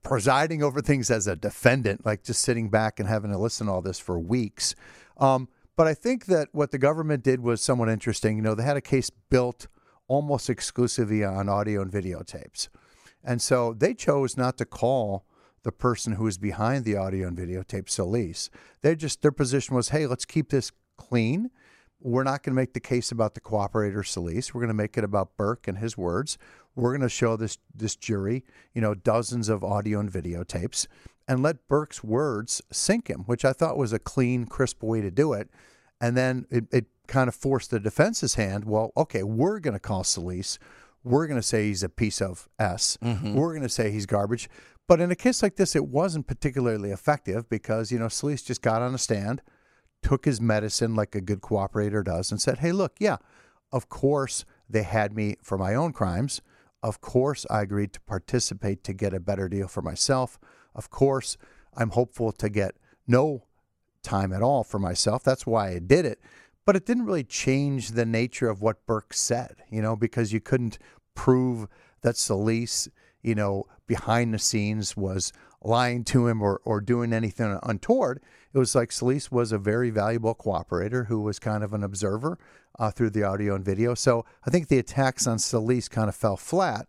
presiding 0.04 0.64
over 0.64 0.82
things 0.82 1.12
as 1.12 1.28
a 1.28 1.36
defendant, 1.36 2.06
like 2.06 2.24
just 2.24 2.42
sitting 2.42 2.70
back 2.70 3.00
and 3.00 3.08
having 3.08 3.32
to 3.32 3.38
listen 3.38 3.68
to 3.68 3.74
all 3.74 3.82
this 3.82 4.00
for 4.00 4.20
weeks. 4.20 4.76
Um, 5.18 5.48
but 5.76 5.88
I 5.88 5.94
think 5.94 6.26
that 6.26 6.50
what 6.52 6.72
the 6.72 6.78
government 6.78 7.24
did 7.24 7.40
was 7.42 7.62
somewhat 7.62 7.90
interesting. 7.90 8.36
You 8.36 8.44
know, 8.44 8.56
they 8.56 8.64
had 8.64 8.78
a 8.78 8.82
case 8.82 9.10
built 9.10 9.68
almost 10.08 10.50
exclusively 10.50 11.24
on 11.24 11.48
audio 11.48 11.82
and 11.82 11.92
videotapes. 11.92 12.68
And 13.24 13.42
so 13.42 13.74
they 13.74 13.94
chose 13.94 14.36
not 14.36 14.58
to 14.58 14.66
call 14.66 15.26
the 15.64 15.72
person 15.72 16.14
who 16.14 16.24
was 16.24 16.38
behind 16.38 16.86
the 16.86 16.96
audio 16.96 17.28
and 17.28 17.38
videotape 17.38 17.90
Solis. 17.90 18.50
They 18.82 18.96
just 18.96 19.22
their 19.22 19.32
position 19.32 19.76
was, 19.76 19.90
hey, 19.90 20.08
let's 20.08 20.26
keep 20.26 20.50
this 20.50 20.72
clean. 20.98 21.50
We're 22.02 22.24
not 22.24 22.44
going 22.44 22.54
to 22.54 22.62
make 22.62 22.74
the 22.74 22.80
case 22.80 23.12
about 23.12 23.34
the 23.34 23.42
cooperator 23.42 24.06
Solis. 24.06 24.54
We're 24.54 24.62
going 24.62 24.70
to 24.70 24.74
make 24.74 24.98
it 24.98 25.04
about 25.04 25.36
Burke 25.38 25.68
and 25.68 25.78
his 25.78 25.98
words. 25.98 26.38
We're 26.76 26.92
going 26.92 27.02
to 27.02 27.10
show 27.10 27.36
this 27.36 27.58
this 27.76 27.96
jury, 27.96 28.46
you 28.74 28.82
know, 28.82 28.94
dozens 28.94 29.50
of 29.50 29.64
audio 29.64 30.00
and 30.00 30.12
videotapes, 30.12 30.88
and 31.28 31.44
let 31.44 31.68
Burke's 31.68 32.04
words 32.04 32.62
sink 32.72 33.10
him, 33.10 33.22
which 33.22 33.44
I 33.44 33.54
thought 33.54 33.78
was 33.78 33.92
a 33.92 34.00
clean, 34.00 34.46
crisp 34.46 34.82
way 34.82 35.02
to 35.02 35.12
do 35.12 35.34
it. 35.34 35.50
And 36.00 36.16
then 36.16 36.46
it, 36.50 36.66
it 36.72 36.86
kind 37.08 37.28
of 37.28 37.36
forced 37.36 37.72
the 37.72 37.80
defense's 37.80 38.36
hand. 38.36 38.64
Well, 38.64 38.92
okay, 38.96 39.24
we're 39.24 39.60
going 39.60 39.74
to 39.74 39.80
call 39.80 40.06
Solis. 40.06 40.58
We're 41.04 41.28
going 41.28 41.40
to 41.40 41.46
say 41.46 41.68
he's 41.68 41.84
a 41.84 41.90
piece 41.90 42.22
of 42.22 42.48
S. 42.58 42.98
Mm-hmm. 43.04 43.34
We're 43.34 43.52
going 43.52 43.64
to 43.64 43.70
say 43.70 43.92
he's 43.92 44.06
garbage. 44.06 44.50
But 44.88 45.02
in 45.02 45.12
a 45.12 45.16
case 45.16 45.44
like 45.44 45.56
this, 45.56 45.76
it 45.76 45.88
wasn't 45.88 46.28
particularly 46.28 46.92
effective 46.92 47.50
because, 47.50 47.92
you 47.92 48.00
know, 48.00 48.08
Solis 48.08 48.42
just 48.42 48.62
got 48.62 48.82
on 48.82 48.96
a 48.96 48.98
stand, 48.98 49.42
took 50.02 50.26
his 50.26 50.40
medicine 50.42 50.96
like 50.96 51.16
a 51.16 51.22
good 51.22 51.42
cooperator 51.42 52.04
does, 52.04 52.32
and 52.32 52.42
said, 52.42 52.60
hey, 52.60 52.72
look, 52.72 52.96
yeah, 53.00 53.18
of 53.72 53.90
course 53.90 54.46
they 54.70 54.84
had 54.84 55.16
me 55.16 55.36
for 55.42 55.58
my 55.58 55.76
own 55.76 55.94
crimes. 55.94 56.42
Of 56.82 57.02
course, 57.02 57.46
I 57.50 57.62
agreed 57.62 57.94
to 57.94 58.02
participate 58.02 58.84
to 58.86 58.94
get 58.94 59.14
a 59.14 59.20
better 59.20 59.50
deal 59.50 59.68
for 59.68 59.82
myself. 59.82 60.40
Of 60.74 60.90
course, 60.90 61.38
I'm 61.76 61.90
hopeful 61.90 62.32
to 62.32 62.50
get 62.50 62.76
no 63.08 63.44
time 64.02 64.32
at 64.32 64.42
all 64.42 64.64
for 64.64 64.80
myself. 64.80 65.24
That's 65.24 65.46
why 65.46 65.70
I 65.70 65.80
did 65.80 66.06
it. 66.06 66.22
But 66.66 66.76
it 66.76 66.86
didn't 66.86 67.06
really 67.06 67.24
change 67.24 67.92
the 67.92 68.06
nature 68.06 68.50
of 68.50 68.62
what 68.62 68.86
Burke 68.86 69.14
said, 69.14 69.64
you 69.70 69.82
know, 69.82 69.96
because 69.96 70.32
you 70.32 70.40
couldn't 70.40 70.78
prove 71.16 71.68
that 72.02 72.16
Solis, 72.16 72.88
you 73.22 73.36
know, 73.36 73.66
behind 73.88 74.34
the 74.34 74.40
scenes 74.40 74.96
was 74.96 75.34
lying 75.62 76.04
to 76.06 76.28
him 76.28 76.42
or, 76.42 76.62
or 76.64 76.82
doing 76.82 77.14
anything 77.14 77.60
untoward. 77.64 78.22
It 78.54 78.58
was 78.58 78.76
like 78.76 78.92
Solis 78.92 79.32
was 79.32 79.52
a 79.52 79.58
very 79.58 79.90
valuable 79.90 80.36
cooperator 80.36 81.08
who 81.08 81.22
was 81.22 81.40
kind 81.40 81.64
of 81.64 81.74
an 81.74 81.84
observer 81.84 82.38
uh, 82.78 82.92
through 82.92 83.12
the 83.12 83.24
audio 83.24 83.56
and 83.56 83.66
video. 83.66 83.94
So 83.94 84.26
I 84.46 84.50
think 84.50 84.68
the 84.68 84.80
attacks 84.80 85.28
on 85.28 85.40
Solis 85.40 85.90
kind 85.90 86.10
of 86.10 86.16
fell 86.16 86.38
flat 86.38 86.88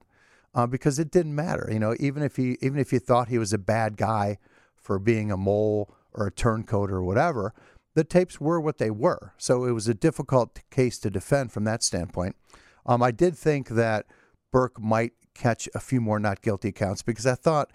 uh, 0.55 0.67
because 0.67 0.99
it 0.99 1.11
didn't 1.11 1.35
matter. 1.35 1.69
You 1.71 1.79
know, 1.79 1.95
even 1.99 2.23
if 2.23 2.37
he 2.37 2.57
even 2.61 2.79
if 2.79 2.93
you 2.93 2.99
thought 2.99 3.29
he 3.29 3.39
was 3.39 3.53
a 3.53 3.59
bad 3.59 3.97
guy 3.97 4.39
for 4.77 4.99
being 4.99 5.31
a 5.31 5.37
mole 5.37 5.95
or 6.13 6.27
a 6.27 6.33
turncoat 6.33 6.91
or 6.91 7.03
whatever, 7.03 7.55
the 7.95 8.05
tapes 8.05 8.41
were 8.41 8.61
what 8.61 8.79
they 8.79 8.91
were. 8.91 9.35
So 9.37 9.65
it 9.65 9.73
was 9.73 9.89
a 9.89 9.95
difficult 9.95 10.61
case 10.71 10.99
to 11.01 11.11
defend 11.11 11.53
from 11.53 11.65
that 11.65 11.83
standpoint. 11.83 12.37
Um, 12.87 13.03
I 13.03 13.11
did 13.11 13.37
think 13.37 13.69
that 13.69 14.07
Burke 14.51 14.81
might 14.81 15.13
catch 15.35 15.69
a 15.75 15.81
few 15.81 16.01
more 16.01 16.19
not 16.19 16.43
guilty 16.43 16.73
counts 16.73 17.03
because 17.03 17.27
I 17.27 17.35
thought, 17.35 17.71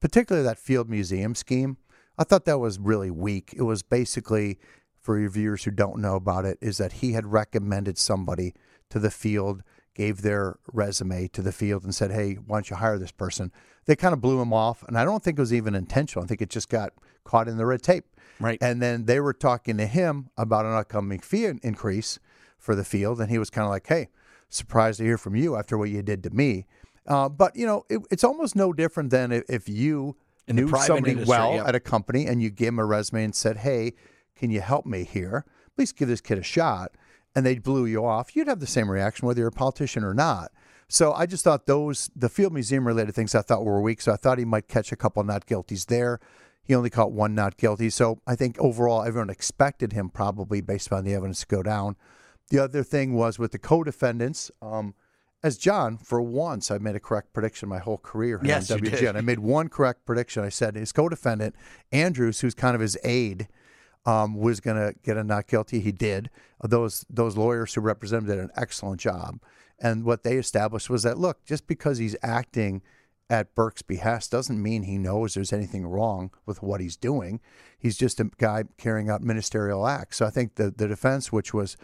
particularly 0.00 0.46
that 0.46 0.58
Field 0.58 0.88
Museum 0.88 1.34
scheme, 1.34 1.76
I 2.18 2.24
thought 2.24 2.44
that 2.46 2.58
was 2.58 2.78
really 2.78 3.10
weak. 3.10 3.54
It 3.56 3.62
was 3.62 3.82
basically 3.82 4.58
for 5.00 5.18
your 5.18 5.30
viewers 5.30 5.64
who 5.64 5.70
don't 5.70 6.00
know 6.00 6.14
about 6.14 6.44
it, 6.44 6.58
is 6.60 6.78
that 6.78 6.94
he 6.94 7.12
had 7.12 7.32
recommended 7.32 7.96
somebody 7.96 8.54
to 8.90 8.98
the 8.98 9.10
field, 9.10 9.62
gave 9.94 10.22
their 10.22 10.58
resume 10.72 11.28
to 11.28 11.42
the 11.42 11.52
field, 11.52 11.84
and 11.84 11.94
said, 11.94 12.10
Hey, 12.10 12.34
why 12.34 12.56
don't 12.56 12.70
you 12.70 12.76
hire 12.76 12.98
this 12.98 13.12
person? 13.12 13.50
They 13.86 13.96
kind 13.96 14.12
of 14.12 14.20
blew 14.20 14.40
him 14.40 14.52
off. 14.52 14.82
And 14.86 14.98
I 14.98 15.04
don't 15.04 15.22
think 15.22 15.38
it 15.38 15.42
was 15.42 15.54
even 15.54 15.74
intentional. 15.74 16.24
I 16.24 16.28
think 16.28 16.42
it 16.42 16.50
just 16.50 16.68
got 16.68 16.92
caught 17.24 17.48
in 17.48 17.56
the 17.56 17.66
red 17.66 17.82
tape. 17.82 18.04
Right. 18.38 18.58
And 18.60 18.82
then 18.82 19.06
they 19.06 19.20
were 19.20 19.32
talking 19.32 19.78
to 19.78 19.86
him 19.86 20.30
about 20.36 20.66
an 20.66 20.72
upcoming 20.72 21.20
fee 21.20 21.46
increase 21.62 22.18
for 22.58 22.74
the 22.74 22.84
field. 22.84 23.20
And 23.20 23.30
he 23.30 23.38
was 23.38 23.50
kind 23.50 23.64
of 23.64 23.70
like, 23.70 23.86
Hey, 23.86 24.08
surprised 24.50 24.98
to 24.98 25.04
hear 25.04 25.18
from 25.18 25.34
you 25.34 25.56
after 25.56 25.78
what 25.78 25.88
you 25.88 26.02
did 26.02 26.22
to 26.24 26.30
me. 26.30 26.66
Uh, 27.10 27.28
but, 27.28 27.56
you 27.56 27.66
know, 27.66 27.84
it, 27.90 28.00
it's 28.10 28.22
almost 28.22 28.54
no 28.54 28.72
different 28.72 29.10
than 29.10 29.32
if, 29.32 29.42
if 29.48 29.68
you 29.68 30.16
in 30.46 30.54
knew 30.54 30.68
somebody 30.68 31.10
industry, 31.10 31.28
well 31.28 31.56
yeah. 31.56 31.66
at 31.66 31.74
a 31.74 31.80
company 31.80 32.26
and 32.26 32.40
you 32.40 32.50
gave 32.50 32.68
him 32.68 32.78
a 32.78 32.84
resume 32.84 33.24
and 33.24 33.34
said, 33.34 33.58
Hey, 33.58 33.94
can 34.36 34.50
you 34.50 34.60
help 34.60 34.86
me 34.86 35.02
here? 35.02 35.44
At 35.66 35.72
least 35.76 35.96
give 35.96 36.08
this 36.08 36.20
kid 36.20 36.38
a 36.38 36.42
shot. 36.42 36.92
And 37.34 37.44
they 37.44 37.58
blew 37.58 37.84
you 37.84 38.04
off. 38.04 38.34
You'd 38.36 38.46
have 38.46 38.60
the 38.60 38.66
same 38.66 38.88
reaction 38.88 39.26
whether 39.26 39.40
you're 39.40 39.48
a 39.48 39.52
politician 39.52 40.04
or 40.04 40.14
not. 40.14 40.52
So 40.88 41.12
I 41.12 41.26
just 41.26 41.44
thought 41.44 41.66
those, 41.66 42.10
the 42.16 42.28
Field 42.28 42.52
Museum 42.52 42.86
related 42.86 43.14
things 43.14 43.34
I 43.34 43.42
thought 43.42 43.64
were 43.64 43.80
weak. 43.80 44.00
So 44.00 44.12
I 44.12 44.16
thought 44.16 44.38
he 44.38 44.44
might 44.44 44.66
catch 44.66 44.90
a 44.92 44.96
couple 44.96 45.22
not 45.24 45.46
guilties 45.46 45.86
there. 45.86 46.20
He 46.62 46.74
only 46.74 46.90
caught 46.90 47.12
one 47.12 47.34
not 47.34 47.56
guilty. 47.56 47.90
So 47.90 48.20
I 48.26 48.36
think 48.36 48.56
overall 48.58 49.02
everyone 49.02 49.30
expected 49.30 49.92
him 49.92 50.10
probably 50.10 50.60
based 50.60 50.88
upon 50.88 51.04
the 51.04 51.14
evidence 51.14 51.40
to 51.40 51.46
go 51.46 51.62
down. 51.62 51.96
The 52.50 52.60
other 52.60 52.82
thing 52.82 53.14
was 53.14 53.38
with 53.38 53.52
the 53.52 53.58
co 53.58 53.82
defendants. 53.84 54.50
Um, 54.62 54.94
as 55.42 55.56
Jon, 55.56 55.96
for 55.96 56.20
once, 56.20 56.70
I 56.70 56.78
made 56.78 56.96
a 56.96 57.00
correct 57.00 57.32
prediction 57.32 57.68
my 57.68 57.78
whole 57.78 57.98
career 57.98 58.40
yes, 58.44 58.70
on 58.70 58.80
WGN. 58.80 59.16
I 59.16 59.20
made 59.22 59.38
one 59.38 59.68
correct 59.68 60.04
prediction. 60.04 60.44
I 60.44 60.50
said 60.50 60.76
his 60.76 60.92
co 60.92 61.08
defendant, 61.08 61.54
Andrews, 61.92 62.40
who's 62.40 62.54
kind 62.54 62.74
of 62.74 62.80
his 62.80 62.98
aide, 63.04 63.48
um, 64.04 64.34
was 64.34 64.60
going 64.60 64.76
to 64.76 64.94
get 65.02 65.16
a 65.16 65.24
not 65.24 65.46
guilty. 65.46 65.80
He 65.80 65.92
did. 65.92 66.30
Those 66.62 67.06
those 67.08 67.36
lawyers 67.36 67.74
who 67.74 67.80
represented 67.80 68.28
him 68.28 68.36
did 68.36 68.44
an 68.44 68.50
excellent 68.56 69.00
job. 69.00 69.40
And 69.78 70.04
what 70.04 70.24
they 70.24 70.36
established 70.36 70.90
was 70.90 71.04
that 71.04 71.18
look, 71.18 71.44
just 71.44 71.66
because 71.66 71.98
he's 71.98 72.16
acting 72.22 72.82
at 73.30 73.54
Burke's 73.54 73.82
behest 73.82 74.30
doesn't 74.30 74.62
mean 74.62 74.82
he 74.82 74.98
knows 74.98 75.32
there's 75.32 75.52
anything 75.52 75.86
wrong 75.86 76.32
with 76.44 76.62
what 76.62 76.80
he's 76.80 76.96
doing. 76.96 77.40
He's 77.78 77.96
just 77.96 78.20
a 78.20 78.24
guy 78.36 78.64
carrying 78.76 79.08
out 79.08 79.22
ministerial 79.22 79.86
acts. 79.86 80.18
So 80.18 80.26
I 80.26 80.30
think 80.30 80.56
the 80.56 80.70
the 80.70 80.86
defense, 80.86 81.32
which 81.32 81.54
was 81.54 81.78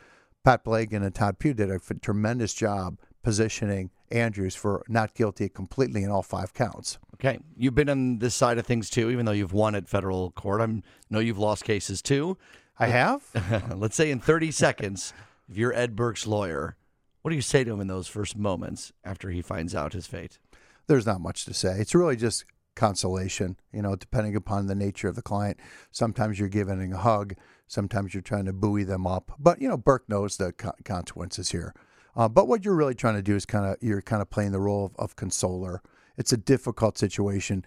Pat 0.45 0.63
Blegen 0.63 1.03
and 1.03 1.15
Todd 1.15 1.39
Pugh, 1.39 1.55
did 1.55 1.71
a 1.71 1.79
tremendous 1.79 2.53
job 2.53 2.99
positioning 3.27 3.91
Andrews 4.13 4.55
for 4.55 4.85
not 4.87 5.13
guilty 5.13 5.49
completely 5.49 6.05
in 6.05 6.11
all 6.13 6.23
five 6.23 6.55
counts. 6.55 6.97
Okay, 7.15 7.41
you've 7.57 7.75
been 7.75 7.89
on 7.89 8.21
this 8.21 8.37
side 8.37 8.57
of 8.57 8.65
things 8.65 8.89
too, 8.89 9.11
even 9.11 9.27
though 9.27 9.33
you've 9.33 9.53
won 9.53 9.75
at 9.75 9.89
federal 9.89 10.31
court. 10.31 10.61
I 10.61 10.81
know 11.11 11.19
you've 11.19 11.37
lost 11.37 11.65
cases 11.65 12.01
too. 12.03 12.39
I 12.79 12.87
have. 12.87 13.25
Let's 13.77 13.97
say 13.97 14.13
in 14.13 14.21
30 14.21 14.53
seconds, 14.53 15.13
if 15.49 15.57
you're 15.57 15.75
Ed 15.75 15.97
Burke's 15.97 16.25
lawyer, 16.25 16.77
what 17.23 17.31
do 17.31 17.35
you 17.35 17.43
say 17.43 17.65
to 17.65 17.73
him 17.73 17.81
in 17.81 17.89
those 17.89 18.07
first 18.07 18.37
moments 18.37 18.93
after 19.03 19.31
he 19.31 19.43
finds 19.43 19.75
out 19.75 19.93
his 19.93 20.07
fate? 20.07 20.39
There's 20.87 21.05
not 21.05 21.21
much 21.21 21.47
to 21.47 21.53
say. 21.53 21.81
It's 21.81 21.97
really 21.97 22.15
just 22.15 22.45
consolation, 22.77 23.57
you 23.73 23.83
know, 23.83 23.97
depending 23.97 24.37
upon 24.37 24.69
the 24.69 24.77
nature 24.77 25.09
of 25.09 25.17
the 25.17 25.23
client. 25.23 25.59
Sometimes 25.91 26.39
you're 26.39 26.49
giving 26.49 26.93
a 26.93 26.99
hug, 26.99 27.35
sometimes 27.67 28.15
you're 28.15 28.21
trying 28.21 28.45
to 28.45 28.53
buoy 28.53 28.85
them 28.85 29.05
up. 29.05 29.33
But, 29.37 29.61
you 29.61 29.69
know, 29.69 29.77
Burke 29.77 30.09
knows 30.09 30.37
the 30.37 30.53
consequences 30.85 31.51
here. 31.51 31.75
Uh, 32.17 32.29
but 32.29 32.49
what 32.49 32.65
you're 32.65 32.75
really 32.75 32.95
trying 32.95 33.15
to 33.15 33.23
do 33.23 33.37
is 33.37 33.45
kind 33.45 33.67
of 33.67 33.77
you're 33.81 34.03
kind 34.03 34.23
of 34.23 34.31
playing 34.31 34.53
the 34.53 34.61
role 34.61 34.87
of, 34.87 34.97
of 34.97 35.17
consoler. 35.17 35.83
It's 36.17 36.33
a 36.33 36.39
difficult 36.39 36.97
situation. 36.97 37.65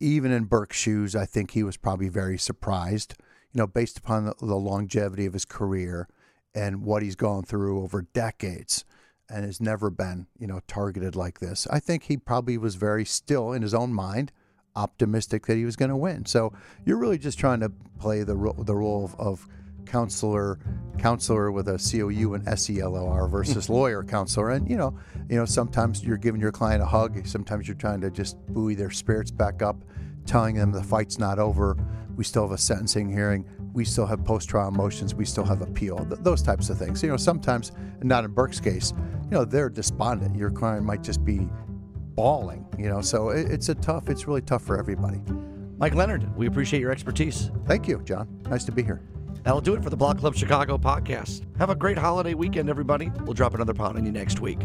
Even 0.00 0.30
in 0.30 0.44
Burke's 0.44 0.76
shoes, 0.76 1.16
I 1.16 1.26
think 1.26 1.50
he 1.50 1.64
was 1.64 1.76
probably 1.76 2.08
very 2.08 2.38
surprised, 2.38 3.16
you 3.52 3.58
know, 3.58 3.66
based 3.66 3.98
upon 3.98 4.26
the, 4.26 4.34
the 4.40 4.54
longevity 4.54 5.26
of 5.26 5.32
his 5.32 5.44
career 5.44 6.08
and 6.54 6.82
what 6.82 7.02
he's 7.02 7.16
gone 7.16 7.42
through 7.42 7.82
over 7.82 8.02
decades 8.02 8.84
and 9.28 9.44
has 9.44 9.60
never 9.60 9.90
been, 9.90 10.26
you 10.38 10.46
know, 10.46 10.60
targeted 10.68 11.16
like 11.16 11.40
this. 11.40 11.66
I 11.70 11.80
think 11.80 12.04
he 12.04 12.16
probably 12.16 12.56
was 12.56 12.76
very 12.76 13.04
still 13.04 13.52
in 13.52 13.62
his 13.62 13.74
own 13.74 13.92
mind 13.92 14.32
optimistic 14.76 15.46
that 15.46 15.56
he 15.56 15.64
was 15.64 15.76
going 15.76 15.90
to 15.90 15.96
win. 15.96 16.24
So 16.24 16.52
you're 16.84 16.98
really 16.98 17.18
just 17.18 17.38
trying 17.38 17.60
to 17.60 17.70
play 17.98 18.22
the 18.22 18.36
ro- 18.36 18.56
the 18.56 18.76
role 18.76 19.04
of, 19.04 19.16
of 19.18 19.48
counselor 19.88 20.58
counselor 20.98 21.52
with 21.52 21.68
a 21.68 21.78
C 21.78 22.02
O 22.02 22.08
U 22.08 22.34
and 22.34 22.46
S 22.46 22.68
E 22.68 22.80
L 22.80 22.96
O 22.96 23.08
R 23.08 23.28
versus 23.28 23.68
lawyer 23.70 24.02
counselor. 24.02 24.50
And 24.50 24.68
you 24.68 24.76
know, 24.76 24.96
you 25.28 25.36
know, 25.36 25.44
sometimes 25.44 26.04
you're 26.04 26.16
giving 26.16 26.40
your 26.40 26.52
client 26.52 26.82
a 26.82 26.86
hug. 26.86 27.26
Sometimes 27.26 27.66
you're 27.66 27.76
trying 27.76 28.00
to 28.02 28.10
just 28.10 28.36
buoy 28.48 28.74
their 28.74 28.90
spirits 28.90 29.30
back 29.30 29.62
up, 29.62 29.84
telling 30.26 30.56
them 30.56 30.72
the 30.72 30.82
fight's 30.82 31.18
not 31.18 31.38
over. 31.38 31.76
We 32.16 32.24
still 32.24 32.42
have 32.42 32.52
a 32.52 32.58
sentencing 32.58 33.08
hearing. 33.10 33.44
We 33.72 33.84
still 33.84 34.06
have 34.06 34.24
post-trial 34.24 34.72
motions. 34.72 35.14
We 35.14 35.24
still 35.24 35.44
have 35.44 35.62
appeal. 35.62 35.98
Th- 35.98 36.20
those 36.20 36.42
types 36.42 36.68
of 36.68 36.76
things. 36.76 37.00
You 37.02 37.10
know, 37.10 37.16
sometimes, 37.16 37.70
not 38.02 38.24
in 38.24 38.32
Burke's 38.32 38.58
case, 38.58 38.92
you 39.24 39.30
know, 39.30 39.44
they're 39.44 39.70
despondent. 39.70 40.34
Your 40.34 40.50
client 40.50 40.84
might 40.84 41.02
just 41.02 41.24
be 41.24 41.48
bawling. 42.16 42.66
You 42.76 42.88
know, 42.88 43.00
so 43.00 43.28
it, 43.28 43.48
it's 43.50 43.68
a 43.68 43.74
tough. 43.76 44.08
It's 44.08 44.26
really 44.26 44.42
tough 44.42 44.64
for 44.64 44.76
everybody. 44.78 45.20
Mike 45.76 45.94
Leonard, 45.94 46.36
we 46.36 46.48
appreciate 46.48 46.80
your 46.80 46.90
expertise. 46.90 47.52
Thank 47.66 47.86
you, 47.86 48.00
Jon. 48.02 48.26
Nice 48.50 48.64
to 48.64 48.72
be 48.72 48.82
here. 48.82 49.00
That'll 49.44 49.60
do 49.60 49.74
it 49.74 49.82
for 49.82 49.90
the 49.90 49.96
Block 49.96 50.18
Club 50.18 50.34
Chicago 50.34 50.78
podcast. 50.78 51.42
Have 51.58 51.70
a 51.70 51.74
great 51.74 51.98
holiday 51.98 52.34
weekend, 52.34 52.68
everybody. 52.68 53.10
We'll 53.24 53.34
drop 53.34 53.54
another 53.54 53.74
pod 53.74 53.96
on 53.96 54.04
you 54.04 54.12
next 54.12 54.40
week. 54.40 54.60